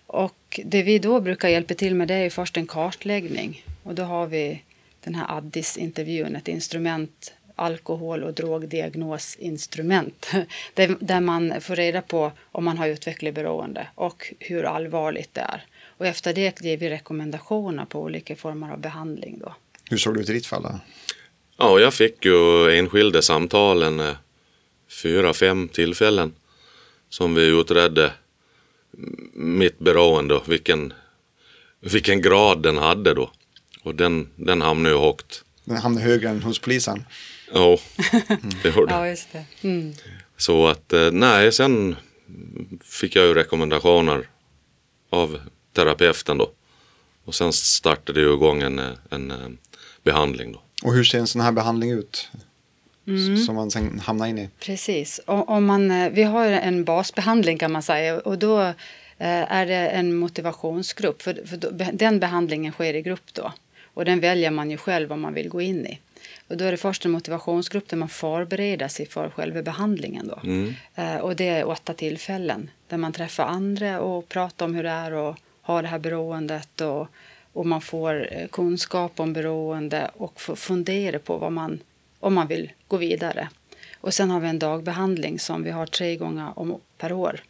[0.07, 3.65] Och det vi då brukar hjälpa till med det är ju först en kartläggning.
[3.83, 4.63] Och då har vi
[5.07, 10.31] den här Addis-intervjun, ett instrument, alkohol och drogdiagnosinstrument.
[10.75, 15.65] Där, man får reda på om man har utvecklat beroende och hur allvarligt det är.
[15.99, 19.39] Och efter det ger vi rekommendationer på olika former av behandling.
[19.39, 19.55] Då.
[19.91, 20.63] Hur såg det ut i ditt fall?
[20.63, 20.81] Då?
[21.57, 24.15] Ja, jag fick ju enskilda samtalen eh,
[25.03, 26.35] fyra, fem tillfällen
[27.09, 28.13] som vi utredde
[29.33, 30.93] mitt beroende och vilken,
[31.81, 33.31] vilken grad den hade då.
[33.87, 35.45] Och den, den hamnade ju högt.
[35.65, 37.05] Den hamnade högre än hos polisen.
[37.55, 37.79] Ja,
[38.63, 39.45] det gjorde Ja, just det.
[39.69, 39.93] Mm.
[40.37, 41.97] Så att eh, nej, sen
[42.85, 44.29] fick jag ju rekommendationer
[45.11, 45.41] av
[45.73, 46.51] terapeuten då.
[47.25, 49.37] Och sen startade ju igång en, eh, en eh,
[50.03, 50.63] behandling då.
[50.83, 52.29] Och hur ser en sån här behandling ut?
[53.07, 54.49] S- Som man sen hamnar in i.
[54.61, 55.21] Precis.
[55.27, 58.73] Och, om man, vi har en basbehandling kan man säga och då
[59.19, 61.23] är det en motivationsgrupp.
[61.23, 61.57] För, för
[61.93, 63.53] den behandlingen sker i grupp då.
[63.97, 65.99] Och den väljer man ju själv om man vill gå in i.
[66.49, 70.29] Och då är det först en motivationsgrupp där man förbereder sig för själva behandlingen.
[70.29, 70.41] Då.
[70.45, 70.75] Mm.
[70.95, 74.91] Eh, och det är åtta tillfällen där man träffar andra och pratar om hur det
[74.91, 76.81] är att ha det här beroendet.
[76.81, 77.09] Och,
[77.53, 81.81] och man får eh, kunskap om beroende och får fundera på vad man,
[82.21, 83.49] om man vill gå vidare.
[84.01, 87.41] Och sen har vi en dagbehandling som vi har tre gånger om, per år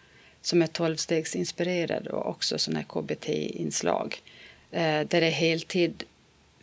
[0.42, 4.16] som är tolvstegsinspirerad och också sådana KBT-inslag.
[4.70, 6.04] Eh, där det är heltid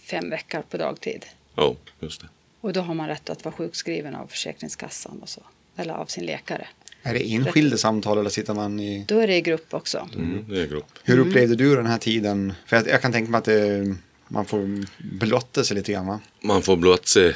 [0.04, 1.26] fem veckor på dagtid.
[1.56, 2.28] Ja, just det.
[2.62, 5.42] Och då har man rätt att vara sjukskriven av Försäkringskassan och så.
[5.76, 6.68] Eller av sin läkare.
[7.04, 9.06] Är det enskilda samtal eller sitter man i...
[9.08, 10.10] Då är det i grupp också.
[10.16, 10.86] Mm, det är grupp.
[11.04, 12.54] Hur upplevde du den här tiden?
[12.66, 13.96] För jag, jag kan tänka mig att det,
[14.28, 16.20] man får blotta sig lite grann va?
[16.42, 17.34] Man får blott se.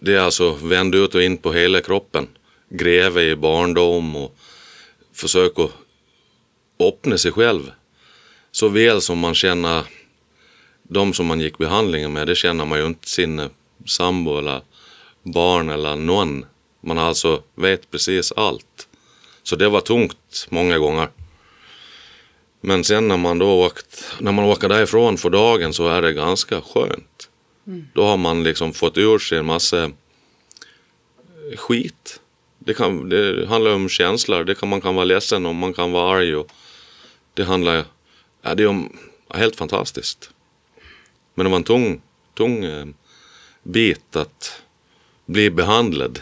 [0.00, 2.28] Det är alltså vänd ut och in på hela kroppen.
[2.68, 4.36] Gräva i barndom och
[5.12, 5.68] försöka
[6.78, 7.72] öppna sig själv.
[8.52, 9.84] Så väl som man känner
[10.90, 13.48] de som man gick behandlingen med, det känner man ju inte sin
[13.86, 14.60] sambo eller
[15.22, 16.44] barn eller någon.
[16.80, 18.88] Man alltså vet precis allt.
[19.42, 21.08] Så det var tungt många gånger.
[22.60, 26.12] Men sen när man då åkt, när man åker därifrån för dagen så är det
[26.12, 27.28] ganska skönt.
[27.94, 29.90] Då har man liksom fått ur sig en massa
[31.56, 32.20] skit.
[32.58, 34.44] Det, kan, det handlar om känslor.
[34.44, 36.36] Det kan, man kan vara ledsen och man kan vara arg.
[36.36, 36.50] Och
[37.34, 37.84] det handlar
[38.42, 38.96] ja, det är om,
[39.34, 40.30] helt fantastiskt.
[41.34, 42.00] Men det var en tung,
[42.34, 42.86] tung eh,
[43.62, 44.62] bit att
[45.26, 46.20] bli behandlad.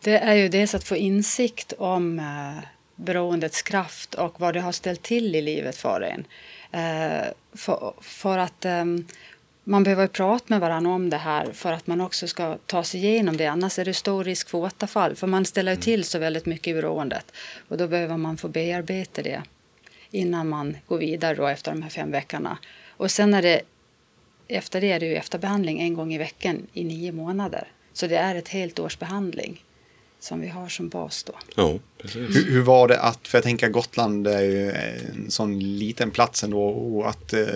[0.00, 2.64] Det är ju dels att få insikt om eh,
[2.96, 6.24] beroendets kraft och vad det har ställt till i livet för en.
[6.80, 8.84] Eh, för, för att eh,
[9.64, 13.04] man behöver prata med varandra om det här för att man också ska ta sig
[13.04, 13.46] igenom det.
[13.46, 15.16] Annars är det stor risk för återfall.
[15.16, 17.32] För man ställer ju till så väldigt mycket i beroendet.
[17.68, 19.42] Och då behöver man få bearbeta det
[20.10, 22.58] innan man går vidare då efter de här fem veckorna.
[22.96, 23.60] Och sen är det
[24.48, 27.68] efter det är det ju efterbehandling en gång i veckan i nio månader.
[27.92, 29.62] Så det är ett helt års behandling
[30.20, 31.32] som vi har som bas då.
[31.54, 32.36] Ja, precis.
[32.36, 36.44] Hur, hur var det att, för jag tänker Gotland är ju en sån liten plats
[36.44, 37.46] ändå och att eh,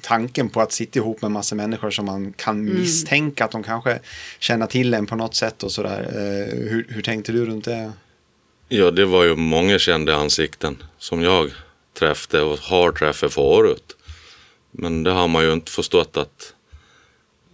[0.00, 3.98] tanken på att sitta ihop med massa människor som man kan misstänka att de kanske
[4.38, 6.00] känner till en på något sätt och sådär.
[6.00, 7.92] Eh, hur, hur tänkte du runt det?
[8.68, 11.50] Ja, det var ju många kända ansikten som jag
[11.98, 13.96] träffade och har träffat förut.
[14.76, 16.54] Men det har man ju inte förstått att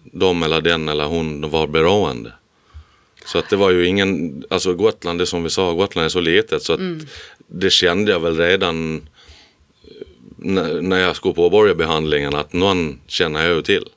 [0.05, 2.33] de eller den eller hon var beroende.
[3.25, 6.21] Så att det var ju ingen, alltså Gotland, det som vi sa, Gotland är så
[6.21, 6.81] litet så att
[7.47, 9.09] det kände jag väl redan
[10.37, 13.89] när jag skulle påbörja behandlingen att någon känner jag ju till.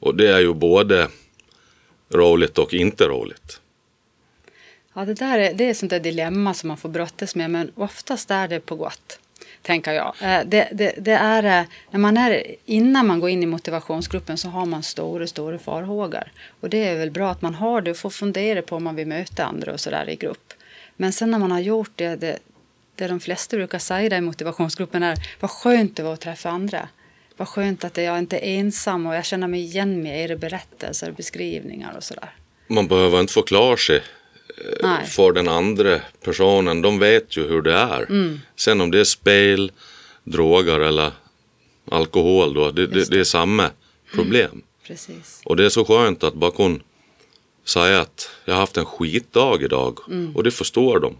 [0.00, 1.08] Och det är ju både
[2.10, 3.60] roligt och inte roligt.
[4.94, 7.72] Ja, det, där är, det är sånt där dilemma som man får brottas med, men
[7.74, 9.19] oftast är det på gott.
[9.70, 10.14] Tänker jag.
[10.20, 14.38] Eh, det, det, det är, eh, när man är, innan man går in i motivationsgruppen
[14.38, 16.32] så har man stora, stora farhågor.
[16.60, 18.96] Och det är väl bra att man har det och får fundera på om man
[18.96, 20.52] vill möta andra och sådär i grupp.
[20.96, 22.38] Men sen när man har gjort det, det,
[22.96, 26.50] det de flesta brukar säga där i motivationsgruppen är vad skönt det var att träffa
[26.50, 26.88] andra.
[27.36, 31.08] Vad skönt att jag inte är ensam och jag känner mig igen med era berättelser,
[31.08, 32.30] och beskrivningar och sådär.
[32.66, 34.02] Man behöver inte förklara sig
[34.82, 35.06] Nej.
[35.06, 36.82] för den andra personen.
[36.82, 38.06] De vet ju hur det är.
[38.56, 39.72] Sen om det är spel,
[40.24, 41.12] droger eller
[41.90, 43.70] alkohol då, det, det, det är samma
[44.14, 44.62] problem.
[44.86, 45.40] Precis.
[45.44, 46.78] Och det är så skönt att bara kunna
[47.64, 49.98] säga att jag har haft en skitdag idag.
[50.34, 51.16] Och det förstår de.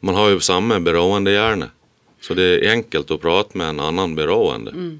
[0.00, 1.70] Man har ju samma beroendehjärna.
[2.20, 4.98] Så det är enkelt att prata med en annan beroende.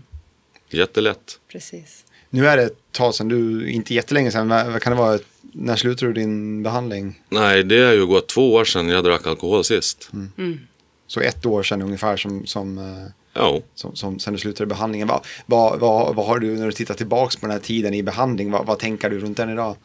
[0.70, 1.38] Jättelätt.
[1.52, 2.04] Precis.
[2.30, 5.18] Nu är det ett tag sedan, du, inte jättelänge sedan, vad vad kan det vara?
[5.52, 7.22] När slutade du din behandling?
[7.28, 10.10] Nej, det har ju gått två år sedan jag drack alkohol sist.
[11.06, 13.60] Så ett år sedan ungefär som, som, eh, Ja.
[13.74, 15.08] som, som sen du slutade behandlingen.
[15.08, 18.02] Vad, vad, vad, vad har du när du tittar tillbaka på den här tiden i
[18.02, 18.50] behandling?
[18.50, 19.76] Vad, vad tänker du runt den idag?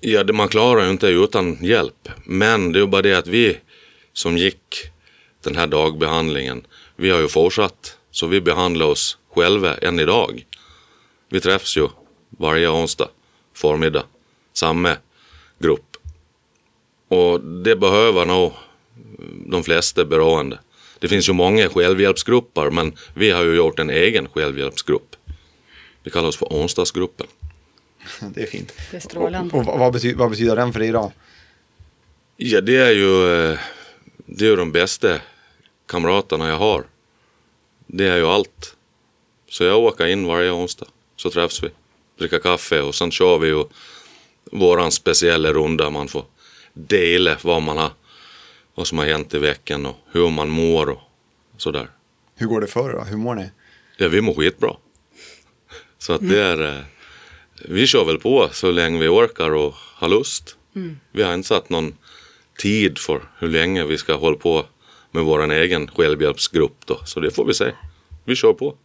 [0.00, 2.08] Ja, det, man klarar ju inte utan hjälp.
[2.24, 3.56] Men det är bara det att vi
[4.12, 4.90] som gick
[5.42, 7.98] den här dagbehandlingen, vi har ju fortsatt.
[8.10, 10.46] Så vi behandlar oss själva än idag.
[11.28, 11.88] Vi träffas ju
[12.30, 13.08] varje onsdag
[13.54, 14.02] förmiddag,
[14.54, 14.96] samma
[15.58, 15.96] grupp.
[17.08, 18.52] Och det behöver nog
[19.46, 20.58] de flesta beroende.
[20.98, 25.16] Det finns ju många självhjälpsgrupper, men vi har ju gjort en egen självhjälpsgrupp.
[26.02, 27.26] Vi kallar oss för onsdagsgruppen.
[28.34, 28.72] Det är fint.
[28.90, 29.56] Det är strålande.
[29.56, 31.12] Och, och vad, betyder, vad betyder den för dig idag?
[32.36, 33.58] Ja, det är ju, eh,
[34.26, 35.18] det är ju de bästa
[35.86, 36.84] kamraterna jag har.
[37.86, 38.76] Det är ju allt.
[39.50, 40.86] Så jag åker in varje onsdag,
[41.16, 41.68] så träffas vi,
[42.18, 43.64] dricker kaffe och sen kör vi ju
[44.52, 45.90] våran speciella runda.
[45.90, 46.24] Man får
[46.74, 47.90] dela vad man har,
[48.74, 51.00] vad som har hänt i veckan och hur man mår och
[51.56, 51.88] sådär.
[52.34, 53.04] Hur går det för dig då?
[53.04, 53.50] Hur mår ni?
[53.96, 54.76] Ja, vi mår skitbra.
[55.98, 56.82] Så att det är, eh,
[57.68, 60.56] vi kör väl på så länge vi orkar och har lust.
[61.12, 61.96] Vi har inte satt någon
[62.58, 64.66] tid för hur länge vi ska hålla på
[65.10, 67.00] med vår egen självhjälpsgrupp då.
[67.04, 67.72] Så det får vi se.
[68.24, 68.76] Vi kör på.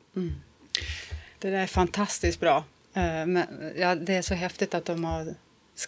[1.39, 2.63] Det där är fantastiskt bra.
[2.93, 3.43] Eh, Men,
[3.77, 5.35] ja, det är så häftigt att de har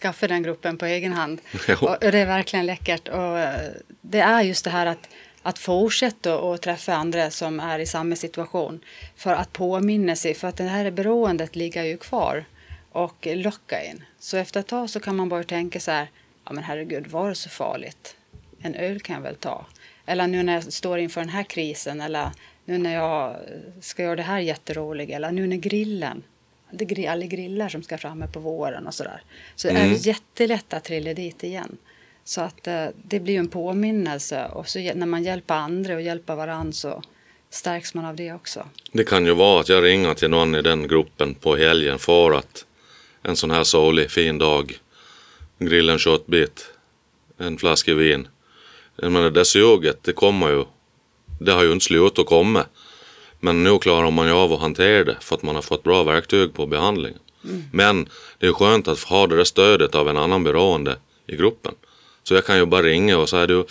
[0.00, 1.40] skaffat den gruppen på egen hand.
[1.80, 3.08] Och, och det är verkligen läckert.
[3.08, 5.08] Och eh, det är just det här att,
[5.42, 8.80] att fortsätta och träffa andra som är i samma situation.
[9.16, 12.44] För att påminna sig, för att det här beroendet ligger ju kvar
[12.92, 14.04] och lockar in.
[14.18, 16.06] Så efter ett tag så kan man bara tänka så här,
[16.44, 18.16] ja men herregud, var det så farligt?
[18.62, 19.66] En öl kan jag väl ta.
[20.06, 22.30] Eller nu när jag står inför den här krisen, eller
[22.64, 23.36] nu när jag
[23.80, 26.22] ska göra det här jätteroliga, eller nu när grillen,
[26.72, 29.22] det är alla grillar som ska framme på våren och sådär.
[29.56, 29.92] Så det Mm.
[29.92, 31.76] är jättelätt att trilla dit igen.
[32.24, 36.02] Så att eh, det blir ju en påminnelse och så när man hjälper andra och
[36.02, 37.02] hjälper varandra så
[37.50, 38.66] stärks man av det också.
[38.92, 42.32] Det kan ju vara att jag ringer till någon i den gruppen på helgen för
[42.32, 42.64] att
[43.22, 44.78] en sån här solig fin dag
[45.58, 46.66] grilla en köttbit,
[47.38, 48.28] en flaska vin.
[48.96, 50.64] Jag menar det suget, det kommer ju.
[51.40, 52.64] Det har ju inte slutat att komma.
[53.44, 56.02] Men nu klarar man ju av att hantera det för att man har fått bra
[56.02, 57.18] verktyg på behandlingen.
[57.72, 61.74] Men det är skönt att ha det där stödet av en annan beroende i gruppen.
[62.22, 63.64] Så jag kan ju bara ringa och säga du,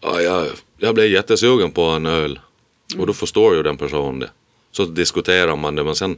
[0.00, 0.46] ja, jag,
[0.78, 2.40] jag blev jättesugen på en öl.
[2.98, 4.30] Och då förstår ju den personen det.
[4.72, 6.16] Så diskuterar man det men sen,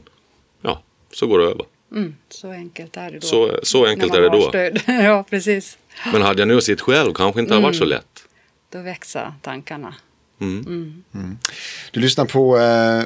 [0.61, 0.81] ja,
[1.13, 1.65] så går det över.
[1.91, 3.27] Mm, så enkelt är det då.
[3.27, 4.51] Så, så enkelt är det då.
[5.03, 5.77] Ja, precis.
[6.13, 7.89] Men hade jag nu sitt själv kanske inte har varit så Mm.
[7.97, 8.23] lätt.
[8.71, 9.95] Då växer tankarna.
[10.39, 11.03] Mm.
[11.91, 13.03] Du lyssnar på eh,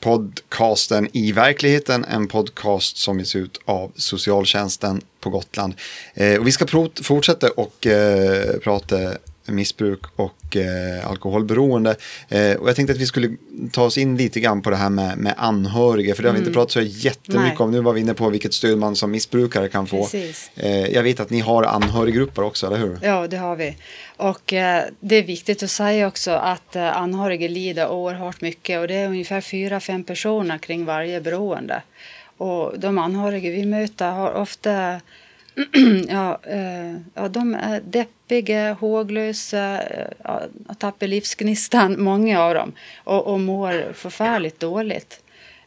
[0.00, 5.74] podcasten I verkligheten, en podcast som ges ut av socialtjänsten på Gotland.
[6.14, 9.16] Eh, och vi ska fortsätta och eh, prata
[9.50, 11.96] missbruk och eh, alkoholberoende.
[12.28, 13.36] Eh, och jag tänkte att vi skulle
[13.72, 16.38] ta oss in lite grann på det här med, med anhöriga, för det har vi
[16.38, 17.64] inte pratat så jättemycket Nej.
[17.64, 17.70] om.
[17.70, 20.08] Nu var vi inne på vilket stöd man som missbrukare kan få.
[20.54, 22.98] Eh, jag vet att ni har anhöriggrupper också, eller hur?
[23.02, 23.76] Ja, det har vi.
[24.16, 28.88] Och eh, det är viktigt att säga också att eh, anhöriga lider oerhört mycket och
[28.88, 31.82] det är ungefär fyra, fem personer kring varje beroende.
[32.36, 35.00] Och de anhöriga vi möter har ofta
[36.08, 40.42] ja, eh, ja, de är deppiga, håglösa, eh, ja,
[40.78, 42.72] tappar livsgnistan, många av dem,
[43.04, 45.22] och, och mår förfärligt dåligt.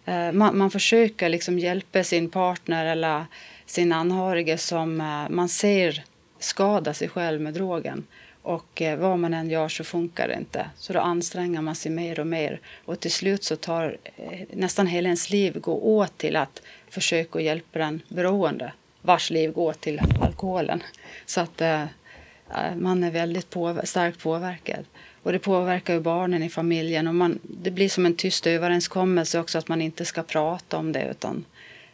[0.05, 3.25] Eh, man, man försöker liksom hjälpa sin partner eller
[3.65, 6.03] sin anhöriga som eh, man ser
[6.39, 8.03] skada sig själv med drogen.
[8.41, 10.69] Och eh, vad man än gör så funkar det inte.
[10.75, 12.59] Så då anstränger man sig mer och mer.
[12.85, 17.39] Och till slut så tar eh, nästan hela ens liv går åt till att försöka
[17.39, 18.73] hjälpa den beroende.
[19.05, 20.83] Vars liv går till alkoholen.
[21.25, 24.85] Så att eh, eh man är väldigt på, starkt påverkad.
[25.23, 27.07] Och det påverkar ju barnen i familjen.
[27.07, 30.91] Och man, det blir som en tyst överenskommelse också att man inte ska prata om
[30.91, 31.07] det.
[31.11, 31.45] Utan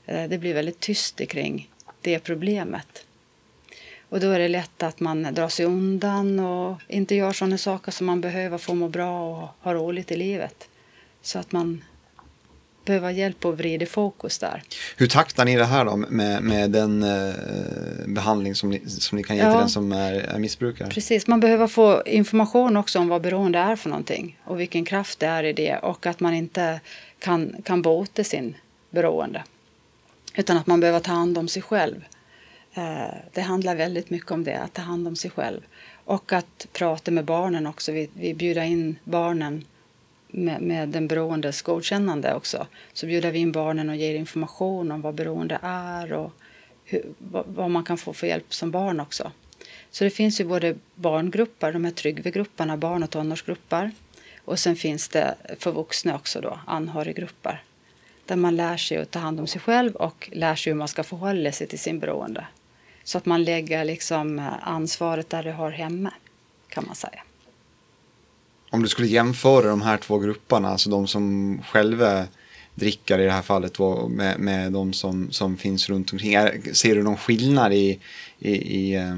[0.06, 1.70] eh, det blir väldigt tyst kring
[2.02, 3.06] det problemet.
[4.10, 7.92] Och då är det lätt att man drar sig undan och inte gör sådana saker
[7.92, 10.70] som man behöver för att må bra och ha roligt i livet.
[11.22, 11.84] Så att man
[12.90, 14.64] behöver hjälp att vrida fokus där.
[14.98, 17.34] Hur taktar ni det här då med, med den eh,
[18.08, 19.52] behandling som ni, som ni kan ge Ja.
[19.52, 20.90] till den som är, är missbrukare?
[20.90, 25.20] Precis, man behöver få information också om vad beroende är för någonting och vilken kraft
[25.20, 26.80] det är i det och att man inte
[27.20, 28.56] kan, kan bota sin
[28.90, 29.44] beroende.
[30.36, 32.06] Utan att man behöver ta hand om sig själv.
[32.74, 35.62] Eh, Det handlar väldigt mycket om det, att ta hand om sig själv.
[36.06, 37.92] Och att prata med barnen också.
[37.92, 39.64] Vi, vi bjuder in barnen
[40.32, 42.68] med, med den beroendes godkännande också.
[42.94, 46.32] Så bjuder vi in barnen och ger information om vad beroende är och
[46.86, 49.32] hur, vad, vad man kan få för hjälp som barn också.
[49.92, 53.92] Så det finns ju både barngrupper, de här Tryggvegrupperna, barn och tonårsgrupper.
[54.46, 57.64] Och sen finns det för vuxna också då, anhöriggrupper.
[58.26, 60.88] Där man lär sig att ta hand om sig själv och lär sig hur man
[60.88, 62.48] ska förhålla sig till sin beroende.
[63.04, 66.14] Så att man lägger liksom eh, ansvaret där det hör hemma,
[66.70, 67.24] kan man säga.
[68.70, 72.28] Om du skulle jämföra de här två grupperna, alltså de som själva
[72.76, 76.36] dricker i det här fallet då, med, med de som, som finns runt omkring.
[76.74, 78.00] Ser du någon skillnad i,
[78.40, 79.18] i, i, eh,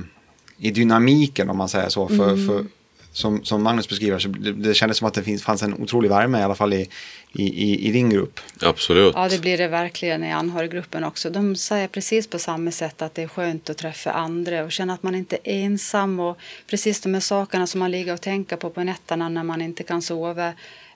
[0.58, 2.08] i dynamiken om man säger så?
[2.08, 2.66] För, för,
[3.14, 6.10] som, som Magnus beskriver så det, det kändes som att det finns, fanns en otrolig
[6.10, 6.90] värme i alla fall i,
[7.32, 8.40] i, i, i din grupp.
[8.62, 9.14] Absolut.
[9.16, 11.30] Ja, det blir det verkligen i anhöriggruppen också.
[11.30, 14.94] De säger precis på samma sätt att det är skönt att träffa andra och känna
[14.94, 18.56] att man inte är ensam och precis de här sakerna som man ligger och tänker
[18.56, 20.48] på på nätterna när man inte kan sova.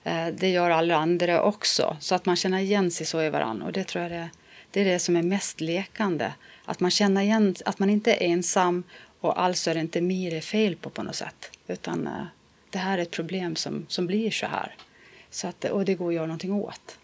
[0.04, 3.66] eh, Det gör alla andra också, så att man känner igen sig så i varandra.
[3.66, 4.30] Och det tror jag det,
[4.70, 6.32] det är det som är mest lekande.
[6.64, 8.82] Att man känner igen att man inte är ensam
[9.20, 11.50] och alltså är det inte är fel på på något sätt.
[11.68, 12.12] Utan eh,
[12.70, 14.74] det här är ett problem som, som blir så här.
[15.30, 16.98] Så att, och det går att göra någonting åt.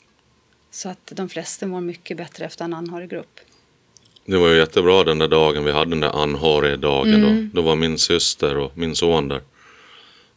[0.70, 3.40] Så att de flesta mår mycket bättre efter en anhöriggrupp.
[4.26, 7.50] Det var ju jättebra den där dagen vi hade den där anhörigdagen Mm.
[7.54, 7.60] då.
[7.62, 9.40] Då var min syster och min son där.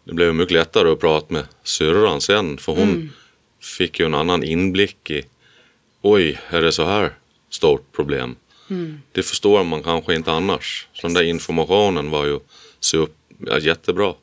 [0.03, 3.09] Det blev mycket lättare att prata med syrran sen för hon Mm.
[3.77, 5.23] fick ju en annan inblick i
[6.01, 7.13] oj, är det så här
[7.49, 8.35] stort problem?
[8.69, 9.01] Mm.
[9.11, 10.87] Det förstår man kanske inte annars.
[10.93, 12.39] Så den där informationen var ju
[12.79, 14.13] super, ja, jättebra.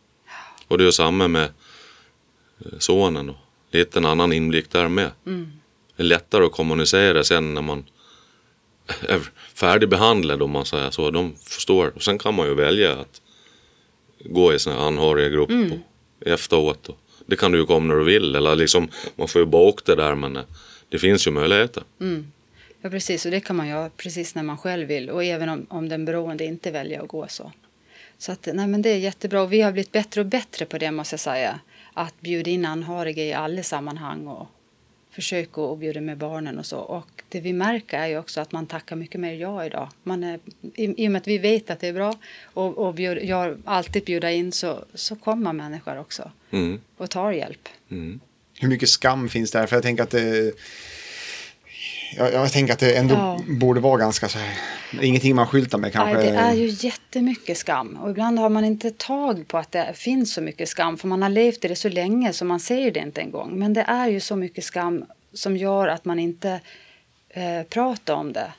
[0.68, 3.28] Och det är samma med eh, sonen.
[3.30, 3.36] Och
[3.70, 5.10] lite en annan inblick där med.
[5.26, 5.52] Mm.
[5.96, 7.84] Det är lättare att kommunicera sen när man
[9.08, 9.20] är
[9.54, 11.10] färdigbehandlad om man säger så.
[11.10, 11.92] De förstår.
[11.94, 13.22] Och sen kan man ju välja att
[14.24, 15.80] gå i sån här anhöriggrupp Mm.
[16.20, 16.88] efteråt.
[16.88, 18.34] Och det kan du ju komma när du vill.
[18.36, 20.42] Eller liksom, man får ju boka det där men eh,
[20.88, 21.82] det finns ju möjligheter.
[22.84, 23.24] Ja, precis.
[23.24, 25.10] Och det kan man göra precis när man själv vill.
[25.10, 27.52] Och även om, om den beroende inte väljer att gå så.
[28.22, 29.42] Så att, nej, men det är jättebra.
[29.42, 31.60] Och vi har blivit bättre och bättre på det måste jag säga.
[31.94, 34.46] Att bjuda in anhöriga i alla sammanhang och
[35.10, 36.78] försöka att bjuda med barnen och så.
[36.78, 39.88] Och det vi märker är ju också att man tackar mycket mer ja idag.
[40.02, 40.40] Man är,
[40.74, 43.62] i, I och med att vi vet att det är bra och, och bjud, jag
[43.64, 46.80] alltid bjuda in så, så kommer människor också Mm.
[46.96, 47.68] och tar hjälp.
[47.90, 48.20] Mm.
[48.60, 49.66] Hur mycket skam finns där?
[49.66, 50.52] För jag tänker att det...
[52.16, 53.40] Jag, jag tänker att det ändå Ja.
[53.46, 54.58] borde vara ganska så här...
[55.02, 56.16] Ingenting man skyltar med kanske.
[56.16, 57.96] Nej, det är ju jättemycket skam.
[58.02, 60.98] Och ibland har man inte tag på att det finns så mycket skam.
[60.98, 63.58] För man har levt i det så länge så man ser det inte en gång.
[63.58, 66.60] Men det är ju så mycket skam som gör att man inte
[67.30, 68.52] eh, pratar om det.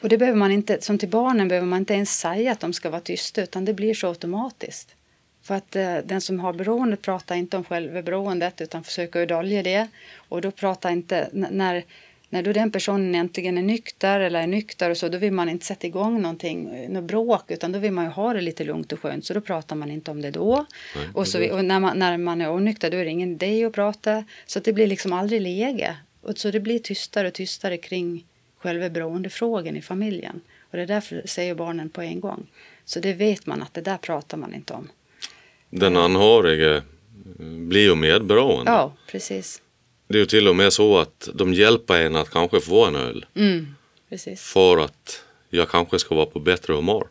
[0.00, 2.72] Och det behöver man inte, som till barnen behöver man inte ens säga att de
[2.72, 4.94] ska vara tysta utan det blir så automatiskt.
[5.42, 9.62] För att eh, den som har beroende pratar inte om själva beroendet utan försöker dölja
[9.62, 9.88] det.
[10.28, 11.84] Och då pratar inte, när,
[12.30, 15.48] när då den personen äntligen är nykter eller är nykter och så, då vill man
[15.48, 18.64] inte sätta igång någonting, eh, något bråk, utan då vill man ju ha det lite
[18.64, 20.66] lugnt och skönt, så då pratar man inte om det då.
[20.96, 23.64] Nej, och så, och när, man, när man är onykter, då är det ingen idé
[23.64, 25.96] att prata, så att det blir liksom aldrig läge.
[26.20, 28.24] Och så det blir tystare och tystare kring
[28.58, 30.40] själva beroendefrågan i familjen.
[30.70, 32.46] Och det är därför säger barnen på en gång.
[32.84, 34.88] Så det vet man att det där pratar man inte om.
[35.70, 36.82] Den anhörige eh,
[37.38, 38.70] blir ju medberoende.
[38.70, 39.62] Ja, precis.
[40.08, 42.96] Det är ju till och med så att de hjälper en att kanske få en
[42.96, 43.26] öl.
[43.34, 43.74] Mm.
[44.36, 47.08] För att jag kanske ska vara på bättre humör.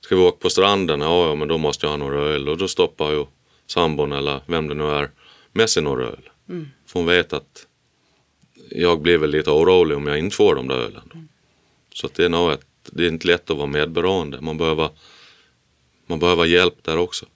[0.00, 1.00] Ska vi åka på stranden?
[1.00, 2.48] Ja, ja, men då måste jag ha några öl.
[2.48, 3.26] Och då stoppar ju
[3.66, 5.10] sambon eller vem det nu är
[5.52, 6.30] med sig några öl.
[6.86, 7.66] För hon vet att
[8.70, 11.02] jag blir väl lite orolig om jag inte får de där ölen.
[11.12, 11.18] Då.
[11.94, 14.40] Så det är nog ett, det är inte lätt att vara medberoende.
[14.40, 14.90] Man behöver,
[16.06, 17.26] man behöver hjälp där också.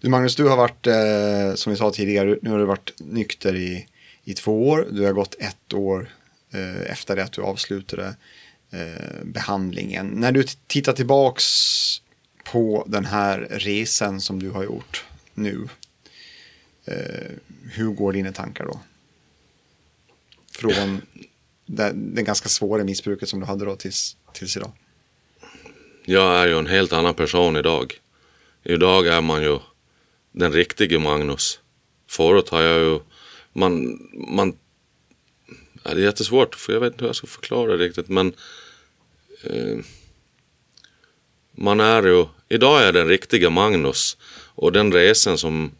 [0.00, 3.54] Du Magnus, du har varit, eh, som vi sa tidigare, nu har du varit nykter
[3.54, 3.86] i,
[4.24, 4.88] i två år.
[4.90, 6.08] Du har gått ett år
[6.50, 8.16] eh, efter det att du avslutade
[8.70, 10.06] eh, behandlingen.
[10.06, 11.44] När du tittar tillbaks
[12.44, 15.68] på den här resan som du har gjort nu,
[16.84, 17.30] eh,
[17.72, 18.80] hur går dina tankar då?
[20.52, 21.00] Från
[21.66, 24.72] det, det ganska svåra missbruket som du hade då tills, tills idag.
[26.04, 28.00] Jag är ju en helt annan person idag.
[28.64, 29.58] Idag är man ju
[30.32, 31.60] den riktige Magnus.
[32.08, 33.00] Förut har jag ju,
[33.52, 34.58] man, man,
[35.82, 38.34] ja, det är jättesvårt för jag vet inte hur jag ska förklara det riktigt men
[39.42, 39.78] eh,
[41.52, 44.16] man är ju, idag är jag den riktiga Magnus
[44.54, 45.72] och den resan som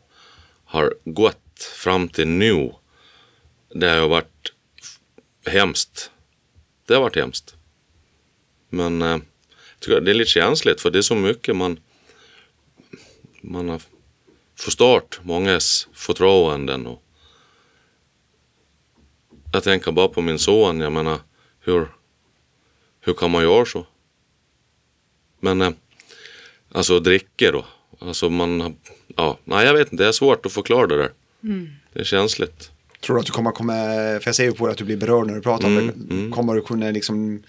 [0.65, 2.73] har gått fram till nu
[3.75, 4.53] det har ju varit
[5.47, 6.11] hemskt.
[6.87, 7.55] Det har varit hemskt.
[8.69, 9.23] Men eh, jag
[9.81, 11.81] tycker det är lite känsligt för det är så mycket man
[13.43, 13.83] man har
[14.61, 17.03] förstört mångas förtroenden och
[19.53, 21.19] jag tänker bara på min son, jag menar
[21.61, 21.89] hur,
[23.01, 23.87] hur kan man göra så?
[25.41, 25.71] Men eh,
[26.73, 27.65] alltså dricka då,
[27.99, 28.77] alltså man,
[29.17, 31.11] ja, nej jag vet inte, det är svårt att förklara det där.
[31.93, 32.71] Det är känsligt.
[33.01, 34.97] Tror du att du kommer komma, för jag ser ju på dig att du blir
[34.97, 36.31] berörd när du pratar om det.
[36.37, 37.43] Kommer du kunna liksom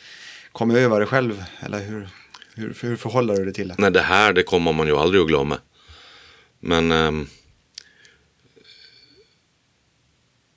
[0.52, 1.44] komma över det själv?
[1.60, 2.10] Eller hur,
[2.56, 3.76] hur, hur förhåller du dig till det?
[3.78, 5.58] Nej, det här det kommer man ju aldrig att glömma.
[6.62, 7.28] Men ehm,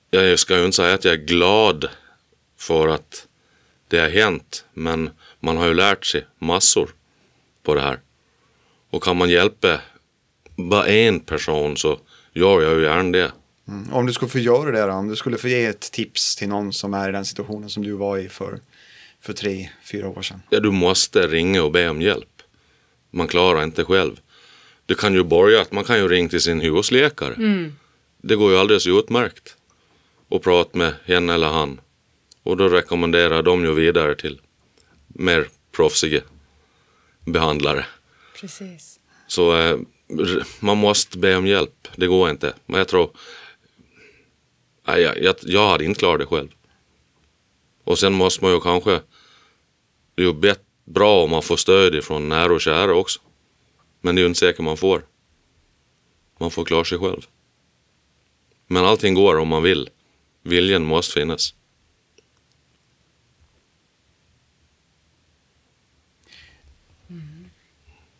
[0.09, 1.89] jag ska ju inte säga att jag är glad
[2.57, 3.27] för att
[3.87, 4.65] det har hänt.
[4.73, 6.89] Men man har ju lärt sig massor
[7.63, 7.99] på det här.
[8.89, 9.81] Och kan man hjälpa
[10.55, 11.99] bara en person så
[12.33, 13.31] gör jag ju gärna det.
[13.67, 13.93] Mm.
[13.93, 16.49] Om du skulle få göra det då, om du skulle få ge ett tips till
[16.49, 18.59] någon som är i den situationen som du var i för,
[19.21, 20.41] för tre, fyra år sedan.
[20.49, 22.41] Ja, du måste ringa och be om hjälp.
[23.11, 24.21] Man klarar inte själv.
[24.85, 27.35] Det kan ju börja att man kan ju ringa till sin husläkare.
[28.17, 29.57] Det går ju alldeles utmärkt.
[30.29, 31.81] Och prata med henne eller han.
[32.43, 34.41] Och då rekommenderar de ju vidare till
[35.07, 36.21] mer proffsiga
[37.25, 37.85] behandlare.
[38.39, 38.99] Precis.
[39.27, 39.77] Så eh,
[40.59, 41.87] man måste be om hjälp.
[41.95, 42.53] Det går inte.
[42.65, 43.09] Men jag tror...
[44.87, 46.49] Nej, jag, jag, jag hade inte klarat det själv.
[47.83, 49.01] Och sen måste man ju kanske
[50.15, 50.55] det är ju
[50.85, 53.19] bra om man får stöd ifrån nära och kära också.
[54.05, 55.05] Men det är ju inte säkert man får.
[56.37, 57.21] Man får klara sig själv.
[58.67, 59.89] Men allting går om man vill.
[60.41, 61.55] Viljan måste finnas.
[67.09, 67.49] Mm.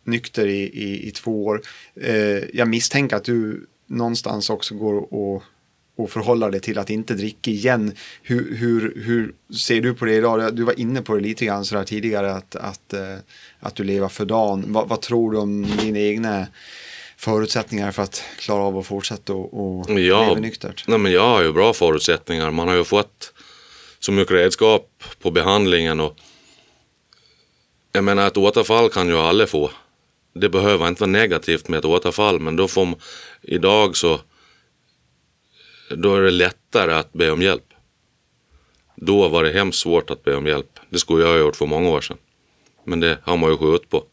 [0.04, 1.62] nykter i, i, i två år.
[1.94, 5.42] Eh, jag misstänker att du någonstans också går och,
[5.96, 7.92] och förhåller dig till att inte dricka igen.
[8.22, 10.56] Hur, hur, hur ser du på det idag?
[10.56, 13.16] Du var inne på det lite grann sådär tidigare att, att, eh,
[13.60, 14.64] att du lever för dagen.
[14.66, 16.46] Vad, vad tror du om dina egna
[17.16, 20.84] förutsättningar för att klara av att fortsätta och, och Ja, leva nyktert?
[20.88, 22.50] Nej, men jag har ju bra förutsättningar.
[22.50, 23.32] Man har ju fått
[23.98, 26.16] så mycket redskap på behandlingen och
[27.92, 29.70] jag menar ett återfall kan ju alla få.
[30.34, 32.94] Det behöver inte vara negativt med ett återfall men då får man,
[33.42, 34.20] idag så
[35.90, 37.62] då är det lättare att be om hjälp.
[38.96, 40.78] Då var det hemskt svårt att be om hjälp.
[40.90, 42.16] Det skulle jag ha gjort för många år sedan.
[42.84, 44.04] Men det har man ju skjutit på.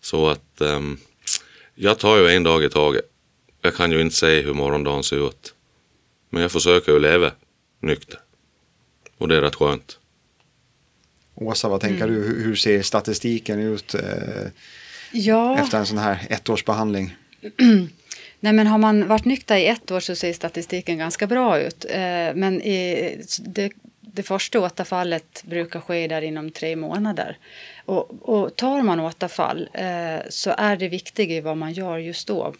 [0.00, 0.98] Så att ehm,
[1.74, 3.04] jag tar ju en dag i taget.
[3.60, 5.54] Jag kan ju inte säga hur morgondagen ser ut.
[6.30, 7.30] Men jag försöker ju leva
[7.80, 8.20] nykter.
[9.18, 9.98] Och det är rätt skönt.
[11.34, 12.14] Åsa, vad tänker du?
[12.14, 14.02] Hur, hur ser statistiken ut eh,
[15.12, 15.58] Ja.
[15.58, 17.16] efter en sån här ettårsbehandling?
[18.40, 21.84] Nej, men har man varit nykter i ett år så ser statistiken ganska bra ut.
[21.88, 27.38] Eh, men i det, det första återfallet brukar ske där inom tre månader.
[27.84, 32.54] Och, och tar man återfall eh, så är det viktiga vad man gör just då.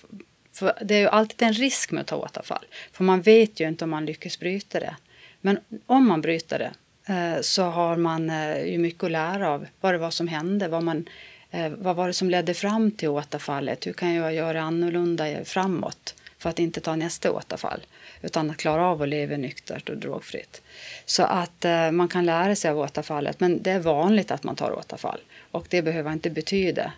[0.53, 2.65] För det är ju alltid en risk med att ta återfall.
[2.93, 4.97] För man vet ju inte om man lyckas bryta det.
[5.41, 6.73] Men om man bryter det
[7.15, 10.69] eh, så har man eh, ju mycket att lära av vad det var som hände.
[10.69, 11.05] Vad, man, eh,
[11.51, 13.87] Eh, vad var det som ledde fram till återfallet?
[13.87, 17.81] Hur kan jag göra annorlunda framåt för att inte ta nästa återfall?
[18.23, 20.63] Utan att klara av att leva nyktert och drogfritt.
[21.05, 23.41] Så att eh, man kan lära sig av återfallet.
[23.41, 25.21] Men det är vanligt att man tar återfall.
[25.51, 26.93] Och det behöver inte betyda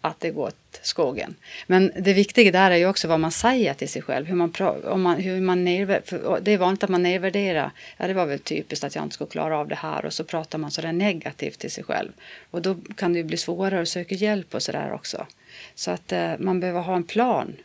[0.00, 1.34] att det går åt skogen.
[1.66, 4.26] Men det viktiga där är ju också vad man säger till sig själv.
[4.26, 4.52] Hur man,
[4.84, 7.70] om man, hur man det är vanligt att man nedvärderar.
[7.96, 10.04] Ja, det var väl typiskt att jag inte skulle klara av det här.
[10.04, 12.12] Och så pratar man sådär negativt till sig själv.
[12.50, 15.26] Och då kan det ju bli svårare att söka hjälp och sådär också.
[15.74, 17.56] Så att eh, man behöver ha en plan.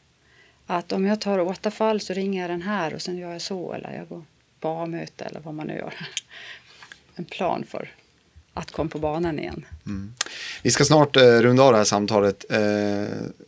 [0.66, 3.74] Att om jag tar återfall så ringer jag den här och sen gör jag så.
[3.74, 4.24] Eller jag går
[4.60, 5.94] på A-möte eller vad man nu gör.
[7.16, 7.90] En plan för
[8.54, 9.66] att komma på banan igen.
[10.64, 12.46] Vi ska snart eh, runda av det här samtalet.
[12.50, 12.60] Eh,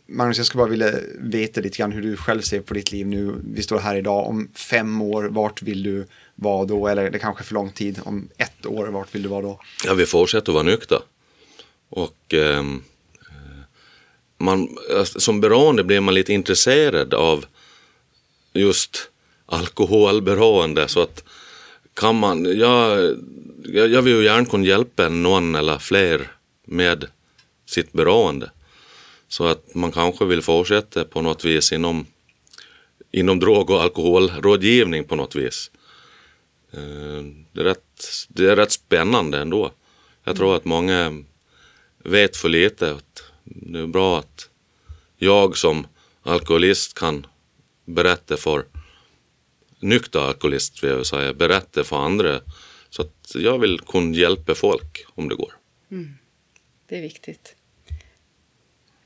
[0.06, 3.06] Magnus, jag skulle bara vilja veta lite grann hur du själv ser på ditt liv
[3.06, 3.34] nu.
[3.44, 4.26] Vi står här idag.
[4.26, 6.88] Om fem år, vart vill du vara då?
[6.88, 8.00] Eller det kanske är för lång tid.
[8.04, 9.60] Om ett år, vart vill du vara då?
[9.84, 10.98] Ja, vi fortsätter att vara nyktra.
[11.88, 12.64] Och eh,
[14.38, 17.44] man, alltså, som beroende blir man lite intresserad av
[18.52, 19.10] just
[19.46, 20.88] alkoholberoende.
[20.88, 21.24] Så att
[21.94, 23.14] kan man, jag,
[23.68, 26.32] jag, jag vill ju gärna kunna hjälpa någon eller fler
[26.66, 27.06] med
[27.66, 28.50] sitt beroende.
[29.28, 32.06] Så att man kanske vill fortsätta på något vis inom,
[33.10, 35.70] inom drog och alkoholrådgivning på något vis.
[36.72, 39.72] Eh, det är, rätt, det är rätt spännande ändå.
[40.24, 41.22] Jag tror att många
[42.04, 42.90] vet för lite.
[42.90, 44.48] Att det är bra att
[45.16, 45.86] jag som
[46.22, 47.26] alkoholist kan
[47.84, 48.64] berätta för
[49.80, 52.40] nykter alkoholist, vill jag säga, berätta för andra.
[52.96, 55.52] Så att jag vill kunna hjälpa folk om det går.
[56.86, 57.56] Det är viktigt.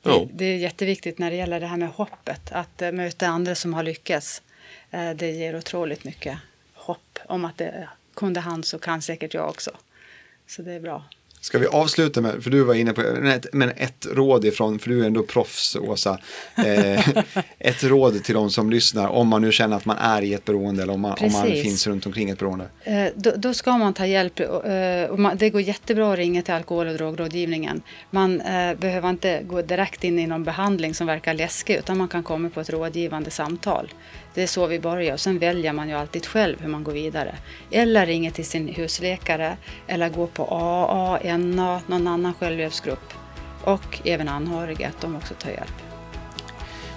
[0.03, 0.19] Ja.
[0.19, 2.53] Det, det är jätteviktigt när det gäller det här med hoppet.
[2.53, 4.43] Att eh, möta andra som har lyckats.
[4.91, 6.39] Eh, det ger otroligt mycket
[6.75, 9.71] hopp om att det kunde han så kan säkert jag också.
[10.47, 11.05] Så det är bra.
[11.43, 13.03] Ska vi avsluta med, för du var inne på,
[13.53, 16.19] men ett, råd ifrån, för du är ändå proffs Åsa.
[16.57, 17.09] Eh,
[17.59, 20.45] ett råd till de som lyssnar, om man nu känner att man är i ett
[20.45, 22.65] beroende eller om man, om man finns runt omkring ett beroende.
[22.85, 24.41] Eh, då, då ska man ta hjälp.
[24.41, 27.83] eh, och man, det går jättebra att ringa till alkohol och drogrådgivningen.
[28.11, 32.09] Man eh, behöver inte gå direkt in i någon behandling som verkar läskig utan man
[32.09, 33.93] kan komma på ett rådgivande samtal.
[34.35, 36.93] Det är så vi börjar och sen väljer man ju alltid själv hur man går
[36.93, 37.35] vidare.
[37.71, 39.57] Eller ringa till sin husläkare
[39.87, 43.13] eller gå på AA, NA, någon annan självhjälpsgrupp.
[43.65, 45.73] Och även anhöriga, att de också tar hjälp.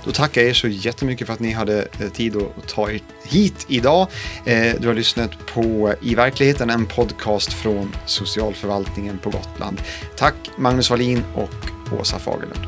[0.05, 2.99] Då tackar jag er så jättemycket för att ni hade eh, tid att ta er
[3.25, 4.07] hit idag.
[4.45, 9.81] Eh, Du har lyssnat på I verkligheten, en podcast från socialförvaltningen på Gotland.
[10.17, 12.67] Tack Magnus Wallin och Åsa Fagerlund.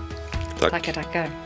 [0.59, 0.72] Tack.
[0.72, 1.45] Tackar, tackar.